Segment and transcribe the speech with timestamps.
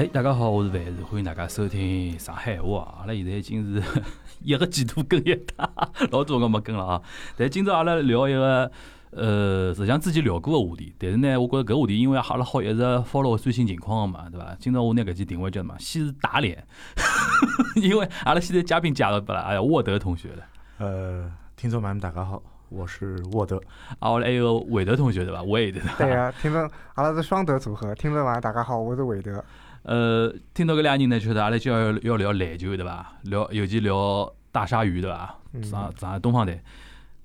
[0.00, 2.96] 哎，大家好，我是范是，欢迎大家收听上海话。
[3.00, 3.82] 阿拉现在已经是
[4.40, 5.70] 一个季度更一趟，
[6.10, 7.02] 老多辰没更了啊。
[7.36, 8.72] 但今朝阿拉聊一个，
[9.10, 14.56] 呃，实际上之前聊过个话题，但是呢，我觉着搿话题因为阿拉好一直 follow 最新情况个嘛，对伐？
[14.58, 15.74] 今朝我拿搿期定位叫什么？
[15.78, 16.66] 先是打脸，
[17.76, 20.42] 因为阿拉现在嘉宾加入拨了，哎呀，沃德同学了。
[20.78, 23.60] 呃，听众朋友们，大家好，我是沃德。
[23.98, 25.42] 啊，我还有韦德同学对伐？
[25.42, 25.78] 韦德。
[25.98, 26.62] 对呀，听众，
[26.94, 27.94] 阿拉是双德组合。
[27.96, 29.44] 听众们，大家好，我是韦德。
[29.82, 33.14] 呃，听到搿俩人呢，晓得阿拉就要要聊篮球对伐？
[33.22, 35.34] 聊尤其聊大鲨鱼对伐？
[35.62, 36.60] 上上海东方队。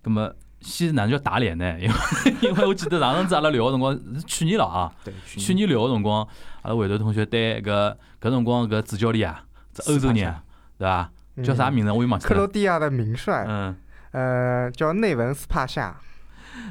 [0.02, 1.78] 葛么，先是哪能叫打脸呢？
[1.80, 1.96] 因为
[2.42, 4.92] 因为我记得上趟子阿拉聊个辰光是去年了啊。
[5.04, 6.28] 对，去年聊个辰光，
[6.62, 10.42] 阿拉韦德同学对搿搿辰光搿主教练啊，这欧洲人啊，
[10.78, 11.12] 对伐？
[11.44, 11.92] 叫啥名字？
[11.92, 12.30] 我又忘记了。
[12.30, 13.46] 克罗地亚的名帅。
[13.48, 13.76] 嗯。
[14.12, 15.94] 呃，叫内文斯帕夏。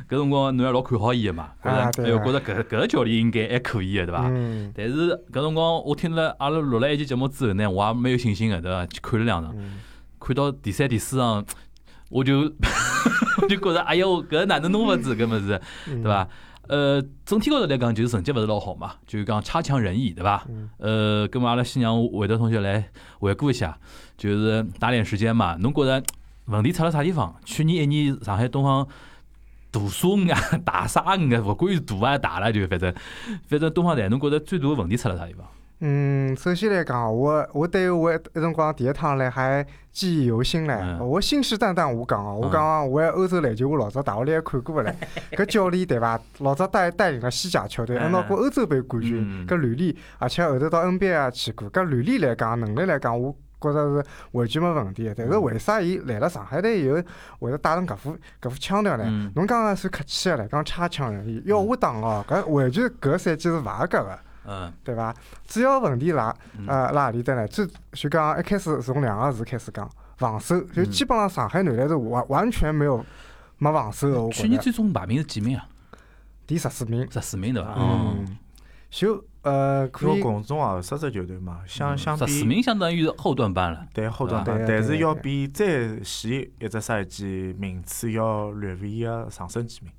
[0.08, 4.28] 搿辰光侬也老看好伊个嘛，觉着哎哟，觉着搿搿个教练应该还可以个，对伐？
[4.28, 4.72] 嗯。
[4.76, 8.86] 但是搿辰光我听了阿拉录了一期节目之后呢，我也蛮有信心个，对伐？
[8.86, 9.54] 去看了两场，
[10.20, 11.44] 看到第三、第四场，
[12.10, 12.40] 我就
[13.42, 16.28] 我就觉着，哎哟，搿哪能弄法子搿物事，对伐？
[16.66, 20.46] 呃，总体高头来讲，就是成绩勿是老好嘛，就是讲差强人意，对伐？
[20.78, 22.88] 呃，搿么阿拉先让韦德同学来
[23.18, 23.78] 回顾一下，
[24.16, 25.56] 就是打点时间嘛。
[25.60, 26.02] 侬觉着
[26.46, 27.34] 问题出了啥地方？
[27.44, 28.86] 去年一年上海东方。
[29.74, 32.94] 大沙啊，大沙啊，勿管是大啊大了，就反正
[33.48, 35.46] 反正东方台，侬觉着最大的问题出了啥地方？
[35.80, 41.02] 嗯，首先来讲，我我对我一辰光第一趟来还记忆犹新唻。
[41.04, 44.94] 我信誓旦旦我讲哦，我讲我欧洲篮球我老早大学里还看过唻。
[45.32, 46.18] 搿教练对伐？
[46.38, 51.70] 老早带带领了西甲球队，还拿过欧洲杯冠军，搿履历，而且后头到 NBA 也去过。
[51.70, 53.34] 搿履历来讲，能力来讲，我。
[53.72, 57.02] 觉着是完全没问题但是为啥伊来了上海队以后
[57.38, 59.04] 会得带成搿副搿副腔调呢？
[59.34, 61.42] 侬刚刚算客气个唻，讲差腔人意。
[61.46, 65.14] 要我打哦，搿完全搿赛季是勿合格个，嗯，对伐？
[65.46, 66.34] 主要问题辣
[66.66, 67.46] 呃辣何里搭呢？
[67.48, 73.04] 最就讲一开始从两个字开始讲防守，就基本上上海男篮是完完全没有
[73.58, 74.32] 没防守个。
[74.32, 75.66] 去年最终排名是几名啊？
[76.46, 77.10] 第十四名。
[77.10, 77.74] 十四名对伐？
[77.76, 78.38] 嗯。
[78.90, 80.20] 就呃，可以。
[80.20, 82.26] 共中二十只球队嘛，相相比。
[82.26, 83.86] 十四名相当于是后段班了。
[83.92, 89.92] 对后段班，但是要比再前一只赛季名次要略微个上升几名。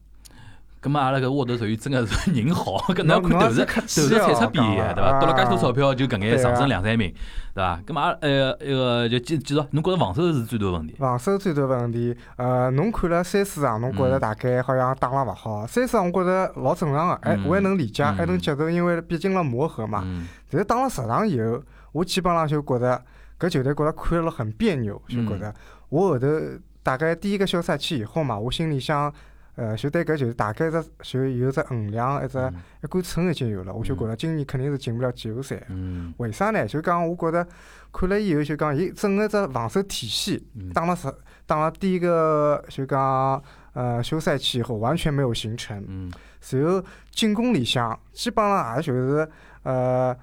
[0.86, 5.20] 咁么阿拉搿沃德属于真个是人好，搿侬看投入投入产出比，对伐？
[5.20, 7.12] 得了介多钞票就搿眼上升两三名，
[7.56, 7.82] 对伐？
[7.88, 10.94] 咁么阿呃一个就继继续，侬觉着防守是最大问题？
[11.00, 15.66] 防守最大问题，呃，侬看了三四场，侬觉着大概好像打了勿好。
[15.66, 20.04] 三四场我觉着老正常个，哎，我还能理解，还能接受，因为毕竟辣磨合嘛。
[20.52, 21.64] 但是打了十场以后，
[21.94, 23.02] 我基本上就觉着
[23.40, 25.52] 搿球队觉着看了很别扭，就觉着
[25.90, 26.28] 我后头
[26.84, 29.12] 大概第一个休赛期以后嘛，我心里想。
[29.56, 32.38] 呃，就对搿就是大概只就有只衡量，一只
[32.84, 33.74] 一杆秤已经有了。
[33.74, 35.62] 我就觉着今年肯定是进不了季后赛。
[36.18, 36.68] 为啥呢？
[36.68, 37.48] 就讲我觉着
[37.94, 41.08] 看了以后，就讲伊整个只防守体系打了十
[41.46, 43.42] 打了第一个就讲
[43.74, 46.12] 呃休赛期以后完全没有形成。
[46.52, 49.30] 然后进攻里向基本上也就是
[49.64, 50.14] 呃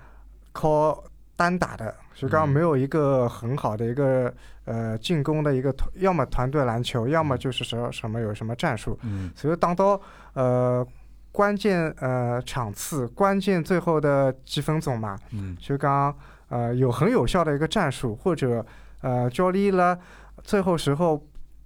[0.53, 1.03] 靠
[1.37, 4.33] 单打的，就讲没有一个很好的一个。
[4.65, 8.97] 呃，进攻的一个团，要么团队篮球，要么就是什什么有什么战术。
[9.03, 9.29] 嗯。
[9.35, 10.01] 所以当到
[10.35, 10.87] 呃
[11.33, 15.57] 关键呃场次，关键最后的几分钟嘛，嗯。
[15.59, 16.15] 就讲
[16.49, 18.65] 呃有很有效的一个战术，或者
[19.01, 19.99] 呃教练了
[20.45, 21.21] 最后时候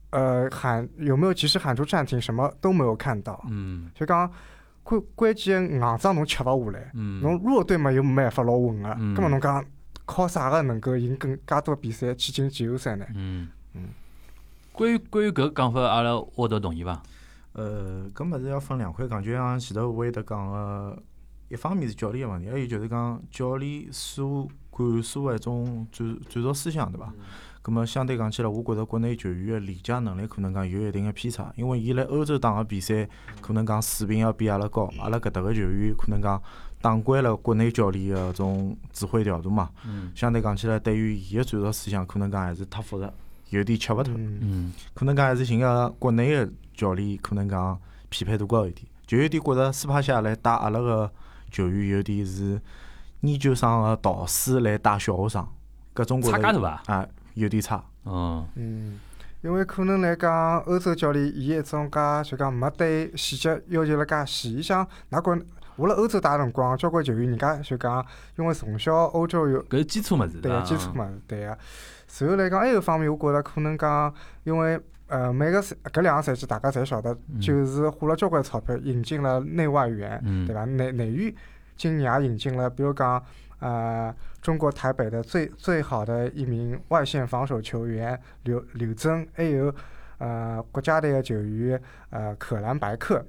[0.09, 3.45] 呃喊有没有及时喊出暂停，什么都没有看到。
[3.51, 3.91] 嗯。
[3.95, 4.31] 就讲
[4.83, 7.21] 关关键硬仗侬吃勿下来，嗯。
[7.21, 9.13] 侬弱队嘛又没办法老稳个，嗯。
[9.21, 9.63] 么侬讲。
[10.07, 13.05] 靠啥个能够赢更加多比赛去进季后赛呢？
[13.15, 13.89] 嗯嗯，
[14.73, 17.03] 关于关于搿讲法，阿拉沃德同意伐？
[17.53, 21.03] 呃，搿物事要分两块讲，就像前头韦德讲个，
[21.49, 27.13] 一方面是教练个问题，还有就是讲教练所灌输个一种战战术思想，对伐？
[27.67, 33.09] 葛末相对讲起来，我觉着国内球员个理解能力可能讲有一定个偏差，因为伊辣欧洲打个比赛，
[33.41, 36.41] 可能讲水平要比阿拉高，阿拉搿搭个球员可能讲。
[36.79, 39.71] 打惯了国内教练个种指挥调度嘛，
[40.15, 43.11] 相对讲起来，对于伊个战术思想，可能讲还是太复杂，
[43.49, 44.13] 有点吃勿透。
[44.95, 47.77] 可能讲还是寻个国内个教练，可能讲
[48.09, 51.11] 匹配度高一点，就有点觉着斯帕夏来带阿拉个
[51.51, 52.61] 球员，有点是
[53.23, 55.49] 研究生个导师来带小学生，
[55.95, 57.83] 搿种觉着啊，有点差。
[58.05, 58.99] 嗯，嗯，
[59.43, 65.41] 因为可能来讲，欧洲教练伊一种介就讲没对细节要求了介细，伊想哪管。
[65.77, 68.03] 我辣欧洲打辰光，交关球员人家就讲，
[68.39, 71.59] 因为从小欧洲有搿是基础物事，对个基础物事，对个。
[72.09, 74.11] 随后来讲，还有方面，我觉着可能讲，
[74.45, 80.65] 因为呃每个赛搿两个赛季，大家侪晓得，就是花了交关钞票引进了内外援，对伐？
[80.65, 81.35] 内内援
[81.77, 83.23] 今年也引进了，比如讲
[83.59, 89.75] 呃，中国台北的最最好的一名外线防守球员刘刘铮，还有
[90.19, 91.81] 呃国家队的球员
[92.11, 93.25] 呃可兰白克。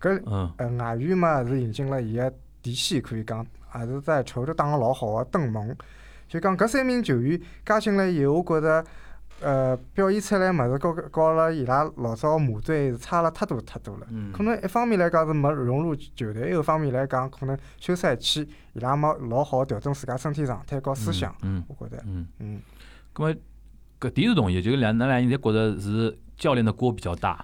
[0.00, 0.22] 搿
[0.56, 2.32] 呃外援嘛是引进了伊个
[2.62, 5.74] 嫡系，可以讲也是在球队打个老好个邓蒙。
[6.28, 8.84] 就讲搿三名球员加进来以后，我觉着。
[9.42, 14.06] 呃，表现出来物事，告告了伊拉老早马队是差了太多太多了。
[14.10, 21.34] 嗯可能一方面来讲是没融入球队，一个方面来讲可能休赛期伊拉没老好调整自家身体状态和思想。
[21.42, 22.02] 嗯我觉得。
[22.06, 22.60] 嗯嗯。
[23.14, 23.34] 咁么，
[23.98, 27.42] 搿点是同意，就是两那两人侪觉着是教练的锅比较大。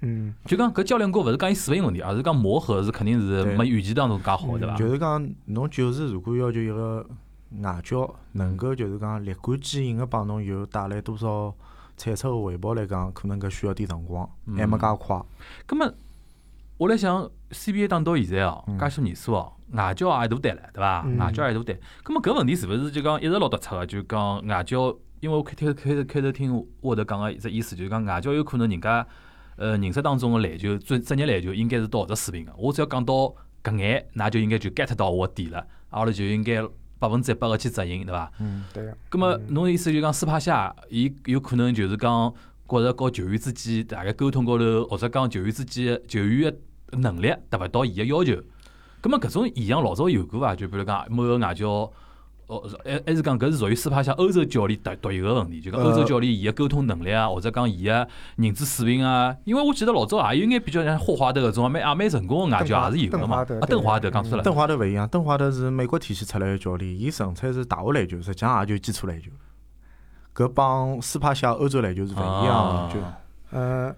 [0.00, 0.34] 嗯。
[0.46, 4.74] 就讲搿教练锅勿是讲伊水平问题，而是讲磨合是肯定是没预期当中介好，对伐？
[4.76, 7.06] 就是讲侬就是如果要求一个。
[7.62, 11.54] 外教能够就是讲立竿见影个帮侬有带来多少
[11.96, 15.22] 产出个回报来讲，可能搿需要点辰光，还没介快。
[15.64, 15.94] 葛末
[16.76, 21.06] 我来想，CBA 打到现在哦，介许年数哦，外教也一大堆了，对伐？
[21.18, 21.78] 外教也大胆。
[22.02, 23.86] 葛末搿问题是勿是就讲一直老突出个？
[23.86, 29.06] 就讲外教，因为我开头开头开头听沃头讲个一只意思，就是讲外教有可能人家
[29.54, 32.52] 呃认识当中个篮球专职业篮球应该是到搿只水平个。
[32.58, 33.32] 我只要讲到
[33.62, 36.60] 搿眼，那就应该就 get 到我点了，阿拉就应该。
[36.98, 38.30] 百分之一百个去执行，对伐？
[38.40, 38.96] 嗯，对个。
[39.10, 42.32] 咁么，侬意思就讲斯帕夏，伊有可能就是讲，
[42.68, 46.50] 觉着和球员之间大概沟通高头，或者讲球员之间球员
[46.90, 48.32] 个能力达勿到伊个要求。
[49.02, 50.54] 咁么，搿种现象老早有过伐？
[50.54, 51.92] 就比如讲某个外教。
[52.46, 58.06] 哦，还还是讲搿是属于斯帕夏欧洲教练独独有个问题，就讲欧洲教练伊个沟通能力啊，或者讲伊个
[58.36, 59.34] 认知水平啊。
[59.44, 63.38] 因为我记得老早也有眼比较像霍华德搿种，蛮也蛮成功个外教也是有个嘛。
[63.38, 64.42] 啊，邓华德讲出来。
[64.42, 69.30] 邓华德勿一样，邓华德是美国体系出来个教练，伊纯粹是大学篮球，实际上也就基础篮球。
[70.34, 73.00] 搿帮斯帕夏欧洲篮球是勿一样个，就。
[73.58, 73.94] 呃，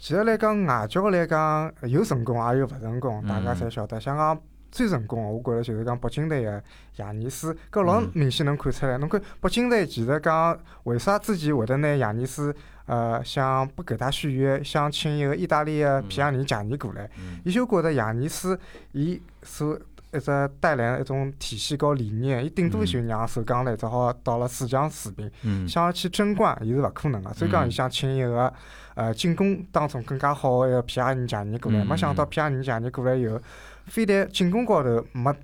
[0.00, 4.00] 其实来讲外教来讲有成功也有勿成功，大家侪晓得。
[4.00, 4.36] 像讲。
[4.74, 6.60] 最成功个，我觉着就是讲北京队个
[6.96, 8.98] 亚尼斯，搿老明显能看出来。
[8.98, 12.52] 侬看北京队其实讲为啥之前会得拿亚尼斯，
[12.86, 17.08] 呃，想不给他续约，想请一个意大利个皮亚尼贾尼过来，
[17.44, 18.58] 伊就觉着亚尼斯
[18.90, 19.78] 伊所
[20.12, 27.32] 一只带来一种体系和理念，伊顶多就让首钢来只好到了四强水平，想要去争冠伊是勿可能个。
[27.32, 28.52] 所以讲伊想请一个
[28.96, 33.40] 呃进攻当中更加好个一个皮亚尼贾尼过来，没想到皮亚尼贾尼过来以后。
[33.86, 35.34] 非但进攻高头没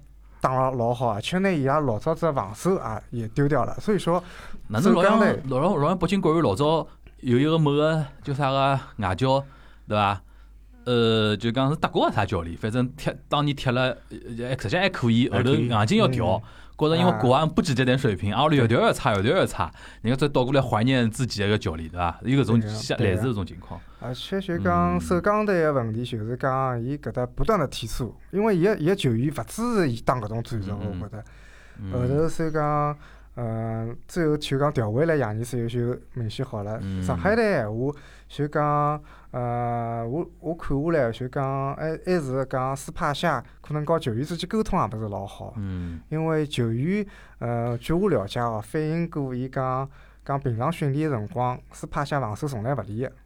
[0.40, 3.74] 打了老好，而且呢，伊拉老早子防守啊也丢掉了。
[3.80, 4.22] 所以说，
[4.68, 6.86] 哪能老像老像老像北京国安老早
[7.20, 9.44] 有一个某个叫啥个外教，
[9.86, 10.22] 对伐？
[10.86, 16.42] 呃，就讲是德国个啥教练，反正踢当年踢了，实际上还可以，后头硬劲要调。
[16.78, 19.70] 觉着因为国安不止这点水平，阿拉有条要差，有条要差，
[20.00, 22.18] 人家再倒过来怀念自己一个教练，对伐？
[22.22, 23.78] 有搿种像类似搿种情况。
[24.00, 31.24] 而且就讲首钢队个问题，就是讲伊搿搭不断的提速，因为伊个伊个球员勿支持伊打搿种战术，我觉着。
[31.92, 32.96] 后头所以讲，
[33.36, 36.80] 嗯，最后就讲调回来亚尼斯又就明显好了。
[37.02, 37.92] 上海队闲话
[38.28, 39.02] 就讲。
[39.32, 45.54] 呃，我我看下来就讲，还还是讲斯帕夏可能和球员之间沟通也勿是老好。
[45.56, 46.00] 嗯。
[46.08, 47.06] 因为球员，
[47.38, 49.88] 呃，据我了解哦，反映过伊讲，
[50.24, 53.16] 讲平常训练个辰光，斯帕夏防守从来勿练个，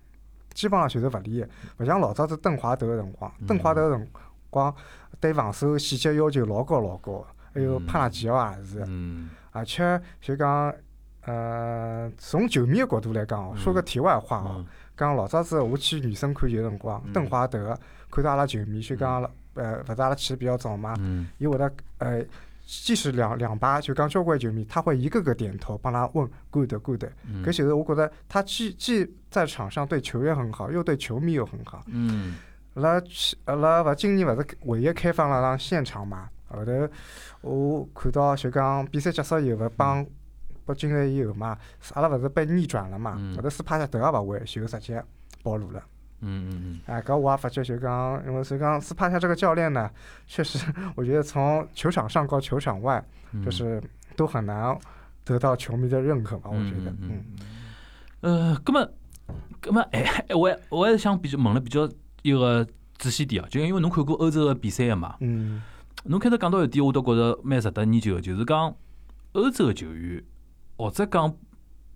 [0.54, 4.08] 基本上就是勿练个，勿像老早子邓华德个辰光，邓华德个辰
[4.48, 4.74] 光
[5.20, 8.84] 对防守细节要求老高老高，还有帕拉吉奥也是。
[8.86, 9.28] 嗯。
[9.50, 10.74] 而且就讲，
[11.22, 14.64] 呃，从球迷个角度来讲，说个题外话哦。
[14.96, 17.78] 讲老早子我去女生看球辰光，邓华德
[18.10, 19.22] 看到阿拉球迷，就讲
[19.54, 20.94] 呃，勿是阿拉去的比较早嘛，
[21.38, 22.24] 伊会得呃，
[22.64, 27.04] 即使两两把就讲交关球迷，他会一个个点头，帮他问 good good。
[27.42, 31.84] 搿就是我觉得他既既在场上对球员很好，又对球迷又很好。
[31.88, 32.36] 嗯。
[32.74, 36.28] 辣去辣勿今年勿是唯一开放了场现场嘛？
[36.48, 36.88] 后头
[37.42, 40.04] 我看到就讲比赛结束以后帮。
[40.66, 41.58] 北京了以后嘛，
[41.92, 43.20] 阿拉勿是被逆转了嘛？
[43.36, 45.04] 后头斯帕夏头也勿回，就直接
[45.42, 45.84] 暴露了。
[46.24, 46.80] 嗯嗯嗯。
[46.86, 49.90] 哎，搿我也发觉，就讲，因为所以讲斯帕夏这个教练呢，
[50.26, 50.58] 确实，
[50.96, 53.04] 我觉得从球场上到球场外，
[53.44, 53.82] 就是
[54.16, 54.76] 都很难
[55.24, 56.50] 得到球迷的认可吧？
[56.50, 56.92] 我觉得。
[57.00, 57.24] 嗯。
[58.20, 58.88] 呃，葛么，
[59.60, 61.88] 葛么，哎，我我还是想比较问了比较
[62.22, 62.66] 一个
[62.96, 65.16] 仔细点啊，就因为侬看过欧洲个比赛个嘛。
[65.20, 65.62] 嗯。
[66.04, 68.74] 侬开头讲到一点，我都觉着蛮值得研究个，就是讲
[69.32, 70.22] 欧洲个球员。
[70.76, 71.32] 或者讲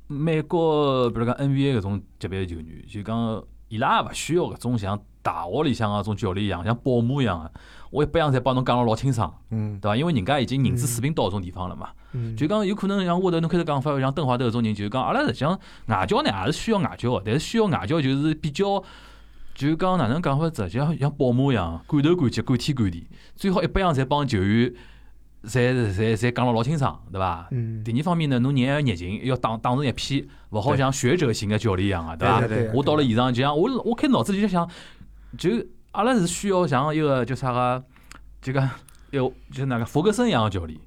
[0.06, 7.50] 美国，比如讲 NBA 搿种级别个球员，就讲伊拉也勿需要搿种像大学里向个种教练一样，像保姆一样个。
[7.90, 9.96] 我一百样侪帮侬讲了老清爽，嗯，对伐？
[9.96, 11.88] 因为人家已经认知水平到搿种地方了嘛。
[12.12, 18.82] 嗯，就讲有可能像我头侬开始讲法，像邓华德搿种人，就是讲阿拉实际上外教呢也是需要外教个，但是需要外教就是比较，
[19.54, 23.06] 就讲哪能讲法，直接像保姆一样，管头管脚，管天管地，
[23.36, 24.74] 最好一百样侪帮球员。
[25.44, 27.46] 侪侪侪讲了老清爽，对伐？
[27.52, 32.72] 嗯，第二方面呢，侬人还要热情，要打打成一片，勿好像学者型的教练一样个，对伐？
[32.74, 34.68] 我到了现场，就像我我开脑子里就想，
[35.36, 35.50] 就
[35.92, 37.84] 阿拉是需要像一个叫啥个，
[38.42, 38.68] 就讲
[39.10, 40.78] 有就那个弗格森一样的教练，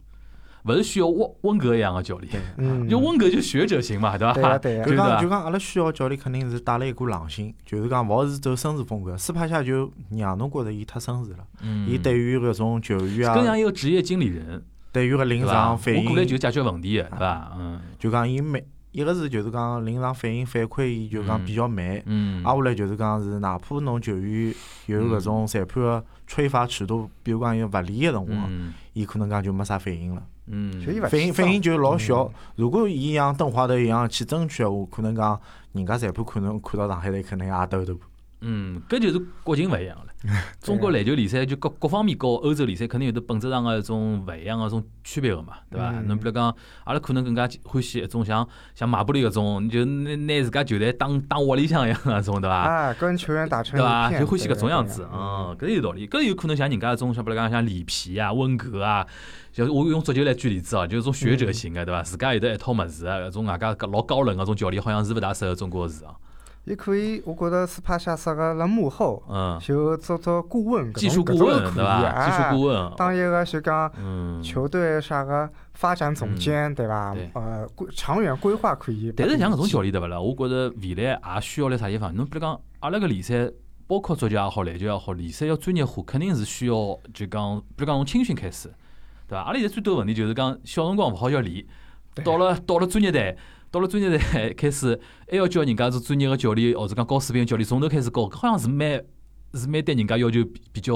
[0.64, 2.42] 勿是需要温温格一样的教练。
[2.58, 4.34] 嗯，就温格就学者型嘛，对伐？
[4.34, 9.18] 对呀对呀就讲 就讲，阿拉需要教练肯定是带了一股狼性，就是讲勿好是走绅士风格。
[9.18, 15.46] 斯帕夏就让侬觉着伊太绅士了，嗯，伊对于搿种球员啊更像啊，一个职业经理人，对于搿临？
[15.46, 17.52] 场反我过来就，解决问题的，对伐？
[17.58, 22.02] 嗯就讲伊慢，一个是就是讲临场反应反馈，伊就讲比较慢。
[22.06, 24.54] 嗯，挨下来就是讲是，哪怕侬球员
[24.86, 30.22] 有搿种裁判个吹罚尺度，比如讲有勿利个辰光，嗯伊可能讲就没啥反应了。
[30.54, 30.70] 嗯，
[31.10, 32.30] 反应反应就老小。
[32.56, 35.40] 如果伊像邓华头一样去争取闲话，可能讲
[35.72, 37.98] 人家裁判可能看到上海队可能也抖抖。
[38.42, 40.06] 嗯，搿就是国情勿一样了。
[40.62, 45.90] 中国篮球联赛就各各方面和欧洲联赛肯定有得本质上个一种勿一样个种区别个嘛，对伐？
[45.92, 52.56] 嗯侬比如讲，阿拉可能更加欢喜一种像像马布里搿种，就拿拿自家球队当当窝里向一样搿种，对伐？
[52.56, 54.12] 啊，跟球员打成对伐？
[54.12, 56.08] 就欢喜搿种样子，对嗯，搿有道理。
[56.08, 59.06] 搿有可能像人家搿种，像比如讲像里皮啊、温格啊，
[59.52, 62.04] 就我用足球来举例子哦，就是种学者型个，对伐？
[62.04, 66.16] 自家有得一套物事个，搿种外加老高冷个种教练，好像是勿大适合中国个市场。
[66.66, 72.30] 也可以，我觉着斯帕夏适合辣幕后嗯，就做做顾问，技术顾问对伐？
[72.30, 77.16] 技术顾问，当一个就讲嗯，球队啥个发展总监，对伐？
[77.34, 79.12] 呃，规长远规划可以。
[79.18, 80.22] 但是像搿种教练对勿啦？
[80.22, 82.16] 我觉着未来也需要辣啥地方？
[82.16, 83.50] 侬比如讲，阿拉个联赛，
[83.88, 86.76] 包括足球也好，篮球也好，联赛要专业化，肯定是需要
[87.12, 88.68] 就讲，比如讲从青训开始，
[89.28, 89.42] 对伐？
[89.42, 91.66] 阿拉现在最多问题就是讲，小辰光勿好叫练，
[92.24, 93.36] 到了到了专业队，
[93.72, 95.00] 到了专业队开始，
[95.30, 99.02] 还要叫人家是专业个教练，或者讲高水平个教练，从头开始教，好像是蛮
[99.54, 100.94] 是蛮对人家要求比比较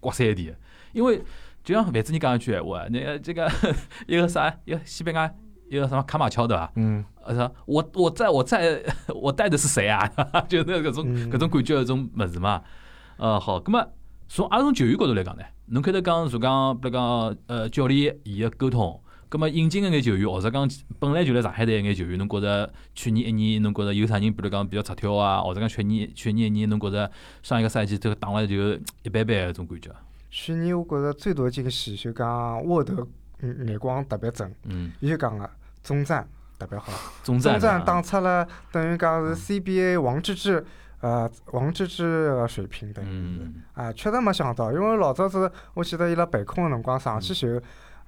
[0.00, 0.58] 刮三一点的，
[0.92, 1.22] 因为
[1.62, 3.50] 就像范志你讲一句闲话，那个这个
[4.08, 5.30] 一个啥，一个西班牙
[5.68, 6.72] 一个什么卡马乔对伐？
[6.76, 8.82] 嗯，呃，啥我我在我在
[9.14, 10.08] 我带的是谁啊？
[10.48, 12.62] 就那搿种嗯搿种感觉搿种物事嘛。
[13.18, 13.84] 呃，好，葛么
[14.28, 19.02] 从阿拉从球员角度来讲呢，侬开头讲说讲，比如讲呃教练伊个沟通，
[19.36, 20.66] 葛么引进个眼球员，或者讲
[20.98, 27.10] 本来就来上海队个眼球员，侬觉着去年一年侬觉着有啥人，比如讲比较出挑啊，或者讲去年去年一年侬觉着
[27.42, 28.54] 上一个赛季这个打了就
[29.02, 29.90] 一般般个种感觉。
[30.30, 33.06] 去年我觉着最大惊喜就讲沃德
[33.40, 35.50] 嗯眼光特别准，嗯，伊就讲了
[35.82, 36.26] 中战
[36.58, 36.90] 特别好，
[37.22, 40.64] 中战啊中战打出了等于讲是 CBA 王治郅
[41.00, 42.02] 呃王治郅
[42.36, 43.12] 个水平等于是。
[43.44, 47.62] 嗯啊，确实没想到，因为老早子我记得伊拉备空个辰光上去就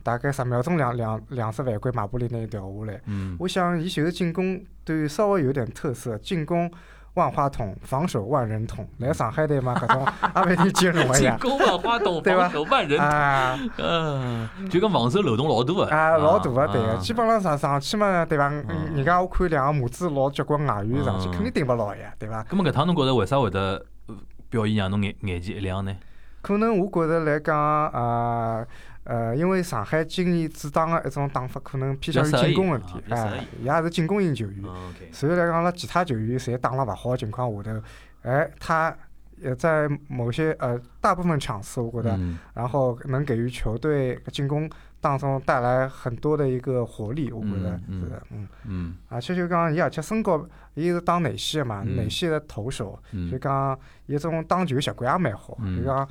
[0.08, 2.98] 大概十秒钟两两两只犯规，马布里拿伊调下来。
[3.04, 6.70] 嗯我想伊就是进攻对稍微有点特色，进攻
[7.12, 8.88] 万花筒，防守万人筒。
[9.00, 11.30] 来上海队嘛，搿种也勿一定兼容个进。
[11.38, 15.84] 攻万花筒，对吧防守万人啊嗯，就讲防守漏洞老大个。
[15.94, 18.48] 啊，老大个对个，啊基本上上上去嘛，对伐？
[18.48, 22.42] 嗯嗯人家我看两个拇指老结棍外援上去，嗯肯定顶勿牢呀，对伐？
[22.44, 24.14] 咁么搿趟侬觉着为啥会得呃
[24.48, 25.94] 表现让侬眼眼前一亮呢？
[26.40, 27.54] 可能我觉着来讲，
[27.90, 28.64] 呃
[29.08, 34.62] 呃，因为上海今年主打个一种打法，可能偏向于进攻问题哎，伊也是进攻型球员。
[35.10, 37.82] 所以来讲，辣其他球员侪打了勿好的情况下头，
[38.20, 38.94] 哎，他
[39.38, 44.68] 也在某些呃大部分场次，我觉得，嗯然后能给予球队进攻
[45.00, 48.94] 当中带来很多的一个活力，我觉得是的，嗯，嗯。
[49.08, 51.96] 而且就讲伊而且身高，伊是打内线的嘛，嗯。
[51.96, 52.98] 内线的投手，
[53.30, 55.78] 就嗯讲伊种打球习惯也蛮好，嗯。
[55.78, 56.06] 就讲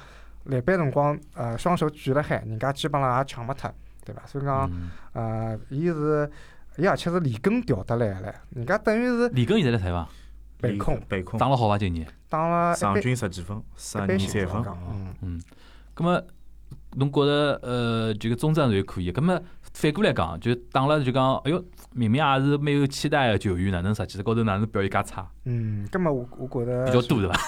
[0.47, 3.73] 篮板辰光，呃，双手举了海，人家基本上也抢勿脱，
[4.05, 4.21] 对伐？
[4.25, 6.29] 所以讲，嗯，呃，伊是，
[6.77, 10.09] 伊而且是里根调得来的，人家等于是李根现在在啥伐？
[10.59, 11.77] 北控北控打，了好伐？
[11.77, 12.07] 今年？
[12.29, 14.65] 打了一场般均十几分，十二三分。
[14.89, 15.41] 嗯，嗯，
[15.95, 16.21] 咁么
[16.95, 19.39] 侬觉着呃，这个中战队可以，咁么
[19.73, 21.63] 反过来讲，就打了就讲，哎哟，
[21.93, 25.29] 明明也是蛮有期待个球员，哪能实际高头哪能表现介差？
[25.45, 27.39] 嗯，葛么我我觉得比较多对伐？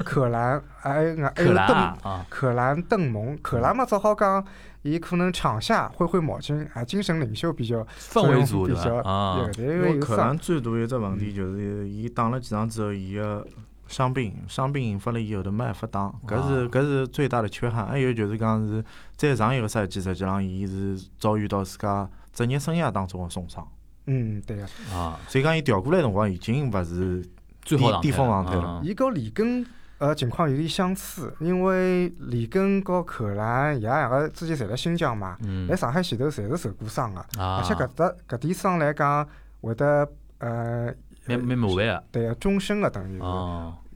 [0.04, 4.44] 可兰，还有还克有邓兰啊，啊，可兰邓蒙，可兰嘛，只好讲，
[4.82, 9.00] 伊可能场下挥挥毛巾，啊，精神领袖比较氛围组对比较对？
[9.00, 9.50] 啊。
[9.58, 13.46] 因因为克为有伤兰最大一只问题就是，伊打了几场之后，伊个
[13.86, 17.86] 伤病，伤病引发了伊后头没办法打，搿是搿是最大的缺憾。
[17.86, 18.82] 还有就是讲是
[19.16, 23.66] 再上一个赛季，实际上伊是遭遇到自家职业生涯当中的重伤，
[24.06, 24.62] 嗯，对个，
[24.94, 27.22] 啊，所以讲伊调过来辰光已经勿是
[27.62, 28.80] 最好状态巅峰状态了。
[28.80, 29.66] 嗯伊和里根
[30.00, 35.68] 呃情况有点相似，因为里根和可兰伊拉两个之前侪辣新疆嘛，嗯。
[35.68, 37.58] 来上海前头侪是受过伤个，啊。
[37.58, 39.24] 而且搿搭搿点伤来讲
[39.60, 40.92] 会得呃
[41.26, 43.20] 蛮蛮麻烦个对个终身个等于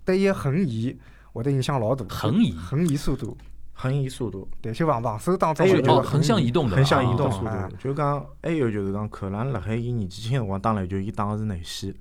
[0.04, 0.96] 对伊个横移
[1.32, 2.52] 会得影响老大，横移？
[2.52, 3.36] 横移速度。
[3.76, 7.68] 横移速度，对，就防防守当中还有就哦，横向移动的，横向移啊动速啊。
[7.68, 7.76] 度。
[7.76, 11.92] 就讲还有就是讲，可能辣海伊年纪轻个辰光打篮球，伊打个是内线，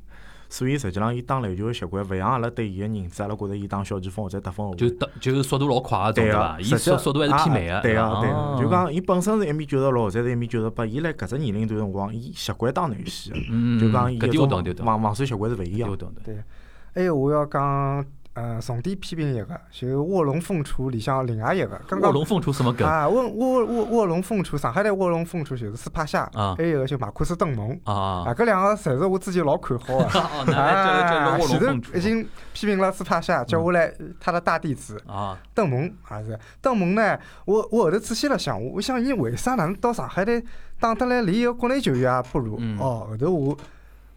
[0.53, 4.77] 所以实际上伊打篮球个习惯，勿像阿拉对伊个认知，阿拉觉着伊打小前锋或者得分后卫。
[4.77, 6.59] 就得就速度老快个种对对伐？
[6.59, 15.95] 伊个实际速速度还是偏慢个，对伐个对就讲伊本身是一米九十六或者是一米九十八，伊辣搿只年龄段辰光，伊习惯打内线个，嗯，就讲伊搿一种防防守习惯是勿一样对我。
[15.97, 16.21] 懂的。
[16.23, 16.37] 对，
[16.93, 28.25] 还有我要讲，呃，重点批评一个，就卧龙凤雏里向另外一个，卧龙凤雏什么梗啊，卧卧卧卧龙凤雏，上海的卧龙凤雏就是斯帕夏，啊还有一个就马库斯邓蒙，啊？
[28.25, 29.99] 啊，搿两个侪是我之前老看好
[30.45, 30.57] 的。
[30.57, 36.39] 啊，前头已经批评了斯帕夏，接下来他的大弟子啊，邓蒙也是。
[36.59, 40.41] 邓蒙呢，我我后头仔细了想，我想伊为啥哪能到上海来
[40.79, 42.57] 打得来连一个国内球员也不如？
[42.59, 43.55] 嗯哦，后头我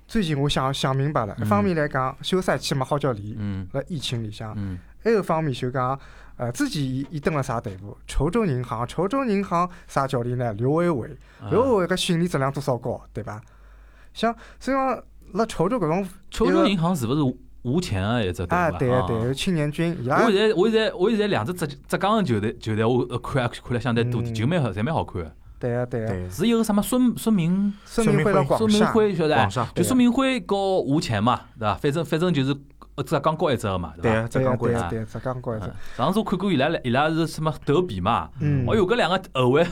[0.06, 5.98] 最近我想想明白了，一方面来讲，休赛期没好叫练，嗯辣疫情里向，嗯还有一方面就讲，
[6.36, 7.96] 呃，之前伊伊蹲了啥队伍？
[8.06, 10.52] 稠州银行，稠州银行啥教练呢？
[10.54, 11.08] 刘伟伟，
[11.40, 13.40] 啊刘伟伟个训练质量多少高，对伐？
[14.14, 25.66] 像实际上辣稠州搿种稠州银行是勿是无钱个一只队啊，伍啊对青年军我现在我现在我现在两只浙浙江的球队球队我呃看也看了相对多点，嗯就蛮好，侪蛮好看个。
[25.66, 29.48] 对啊对个，对，是一个什么孙孙明孙明辉到广孙明，辉晓得？
[29.74, 31.74] 就孙明辉和吴前嘛，对伐？
[31.74, 32.54] 反正反正就是
[32.96, 39.66] 呃浙江高一只嘛，对个，浙江高一对个对个，浙江高一只嗯，上次我看过伊拉伊拉是什么斗比嘛，嗯，哦哟，搿两个后卫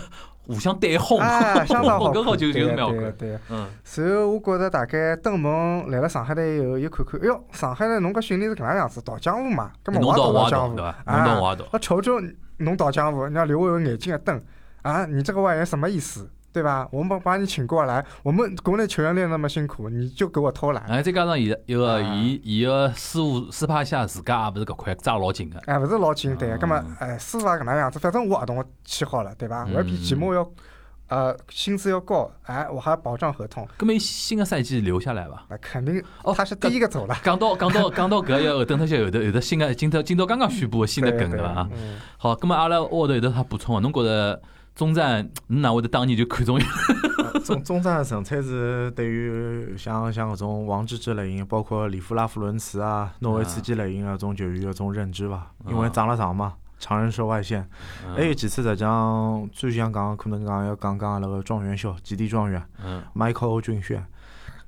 [0.46, 3.00] 互相对轰，啊， 相当好看，搿好就就是对蛮好看。
[3.00, 3.38] 个对。
[3.48, 10.76] 嗯，然后我觉着大概邓蒙来了上海来以后，又看看，哎哟，上海来侬搿训练是搿能样子，倒江湖嘛，侬我也到我也到，倒江湖。
[10.76, 10.96] 对，伐？
[11.04, 11.64] 啊侬到我也到。
[11.72, 12.20] 那稠州
[12.58, 14.38] 侬倒江湖，人家刘伟伟眼睛一瞪，
[14.84, 16.30] 啊，你这个外援什么意思？
[16.52, 16.86] 对吧？
[16.92, 26.54] 我们把把你请过来，我们国内球员练那么辛苦，你就给我偷懒，哎，再加上伊一个啊伊伊个师傅斯帕夏自家也勿是搿块抓老紧个，哎，勿是老紧对个。
[26.54, 29.66] 嗯葛末哎，师傅也搿能样子，反正我合同签好了，对吧？
[29.72, 30.48] 我要比季末要，
[31.08, 35.44] 呃，薪资要高，哎，我还要保障合同，葛末伊新个赛季留下来伐？
[35.48, 37.16] 那肯定哦，他是第一个走了。
[37.24, 41.68] 讲到讲到讲到搿要等脱些后头有的新个今朝今朝刚刚宣布个新的梗对对伐？
[42.16, 43.80] 好，葛末阿拉沃头有得啥补充啊？
[43.80, 44.40] 侬觉着
[44.74, 46.64] 中战侬哪会得当年就看中伊？
[47.44, 55.50] 中中战的纯粹是对于像像搿种王治郅类型，包括里夫拉夫伦茨啊、诺维茨基类型的搿种球员的搿种认知伐？
[55.68, 57.68] 因为长了长嘛，长人受外线。
[58.16, 64.04] 还有其次，实际上最想讲，可能讲要讲讲阿拉个状元秀，基地状元嗯 Michael 军炫。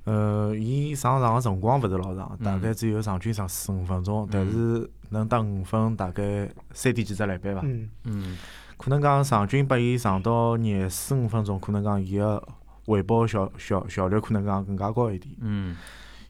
[0.05, 7.63] 呃，伊上场个辰光勿是老长，大嗯概只有场均上四五分钟，但是能得五分，大概三点几只篮板伐？
[7.65, 8.39] 嗯，嗯
[8.77, 12.43] 可能讲场均拨伊上到廿四五分钟，可能讲伊个
[12.85, 15.35] 回报效效效率可能讲更加高一点。
[15.41, 15.77] 嗯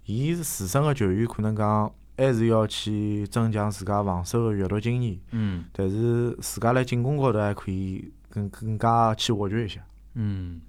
[0.05, 9.81] 伊自身个球员可能讲还是要去增强自家防守个阅读经验，嗯但是自家辣进攻高头还可以更更加去挖掘一下。
[10.15, 10.61] 嗯，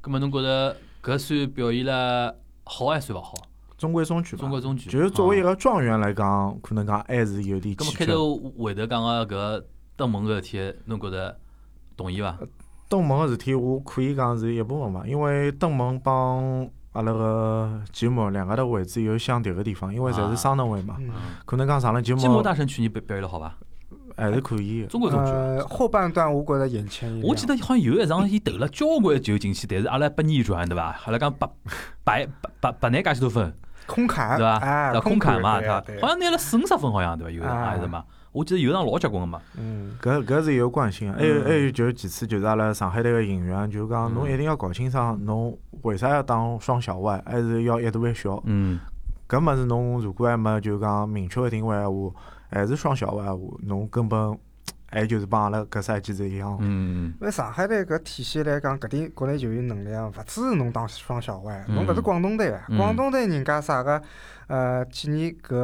[0.00, 3.34] 葛末侬觉着搿算表现了好还算勿好？
[3.76, 4.50] 中规中矩吧中。
[4.50, 4.88] 规中矩。
[4.88, 8.06] 就是作为一个，状元来讲，可能讲还是有点葛末开。
[8.06, 9.64] 头回头讲个搿
[10.02, 11.38] 登门搿事体，侬觉着
[11.96, 12.36] 同意伐？
[12.88, 20.96] 登门个事体，我可以讲是一部分伐，因为登门帮阿拉个吉姆两个的位置有相迭个地方，因为侪是双能位嘛。
[20.98, 21.08] 嗯
[21.46, 22.18] 可能讲上了吉姆。
[22.18, 23.54] 吉姆大神去年表表现了好伐？
[24.16, 24.88] 还是可以的。
[24.88, 25.30] 中规中矩。
[25.30, 27.28] 呃，后半段我觉着眼前一亮。
[27.28, 30.98] 我记得好像有一场伊投了交关球进去，但是阿拉被逆转对伐？
[31.06, 31.48] 阿拉讲白
[32.02, 33.54] 白白白白拿介许多分
[33.86, 34.56] 空砍，对伐？
[34.56, 36.00] 哎，空砍嘛对？
[36.00, 37.30] 好像拿了四五十分好像对伐？
[37.30, 38.04] 有还是嘛？
[38.32, 39.40] 我记得有一场老结棍个嘛。
[39.56, 41.44] 嗯，搿搿是有关系个，还有嗯。
[41.44, 48.42] 还有就是其次就是阿拉上海队个引援，就是讲侬嗯一定要搞清爽侬为啥要当双小外，还是要一大一小。
[48.46, 48.80] 嗯。
[49.28, 52.10] 搿物事侬如果还没就讲明确个定位闲话，
[52.50, 54.38] 还是双小外闲话，侬根本
[54.90, 56.52] 还就是帮阿拉搿赛季是一样。
[56.52, 56.58] 的。
[56.60, 57.14] 嗯。
[57.20, 61.74] 因为上海队搿体系来讲，搿点国内球员能力啊，勿支持侬当双小外，嗯。
[61.76, 62.78] 侬搿是广东队个，嗯。
[62.78, 64.02] 广东队人家啥个，
[64.46, 65.54] 呃，几年搿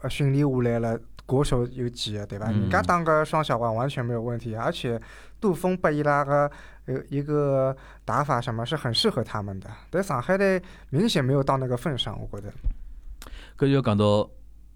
[0.00, 0.98] 呃训练下来了，
[1.32, 2.50] 国手有几个对伐？
[2.50, 5.00] 嗯人家当个双小王完全没有问题，而且
[5.40, 6.50] 杜锋拨伊拉个
[6.84, 12.52] 呃一个打法什么是很适合他们的，但上海队明显没有到那个份上，我觉得。
[13.56, 14.28] 搿就要讲到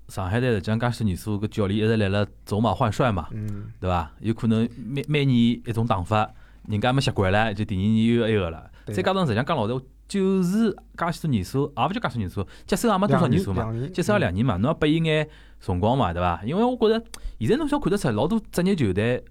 [0.09, 4.11] 上海队实际上介许多年数，搿教练一直辣辣走马换帅嘛，嗯，对伐？
[4.21, 6.31] 有可能每每年一种打法，
[6.69, 8.71] 人家没习惯了，就第二年又一个了。
[8.87, 13.75] 再加上实际上讲老实话，就是介许多年数，也勿就介许多年数，接手也没多少年数嘛。
[13.93, 15.29] 接手也两年嘛，侬要拨伊眼
[15.61, 16.43] 辰光嘛，对伐？
[16.45, 17.05] 因为我觉着
[17.41, 19.25] 现在侬想看得出，老多职业球队，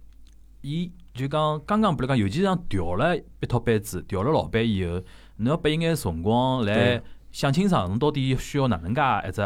[0.61, 5.01] 伊就讲刚刚比如讲，尤其像调了一套班子，调了老板以后，
[5.37, 9.41] 侬要拨伊眼辰光来想清爽，侬到底需要哪能介一只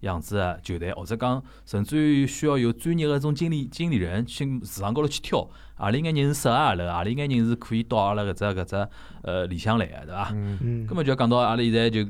[0.00, 8.88] 样子个球队，或者讲甚至于需要有专业个种经理经理人去市场高头去挑，何里眼人是适合阿拉，何里眼人是可以到阿拉搿只搿只
[9.22, 10.30] 呃里向来个，对伐？
[10.32, 12.06] 嗯，嗯根，本就要讲到阿拉现在就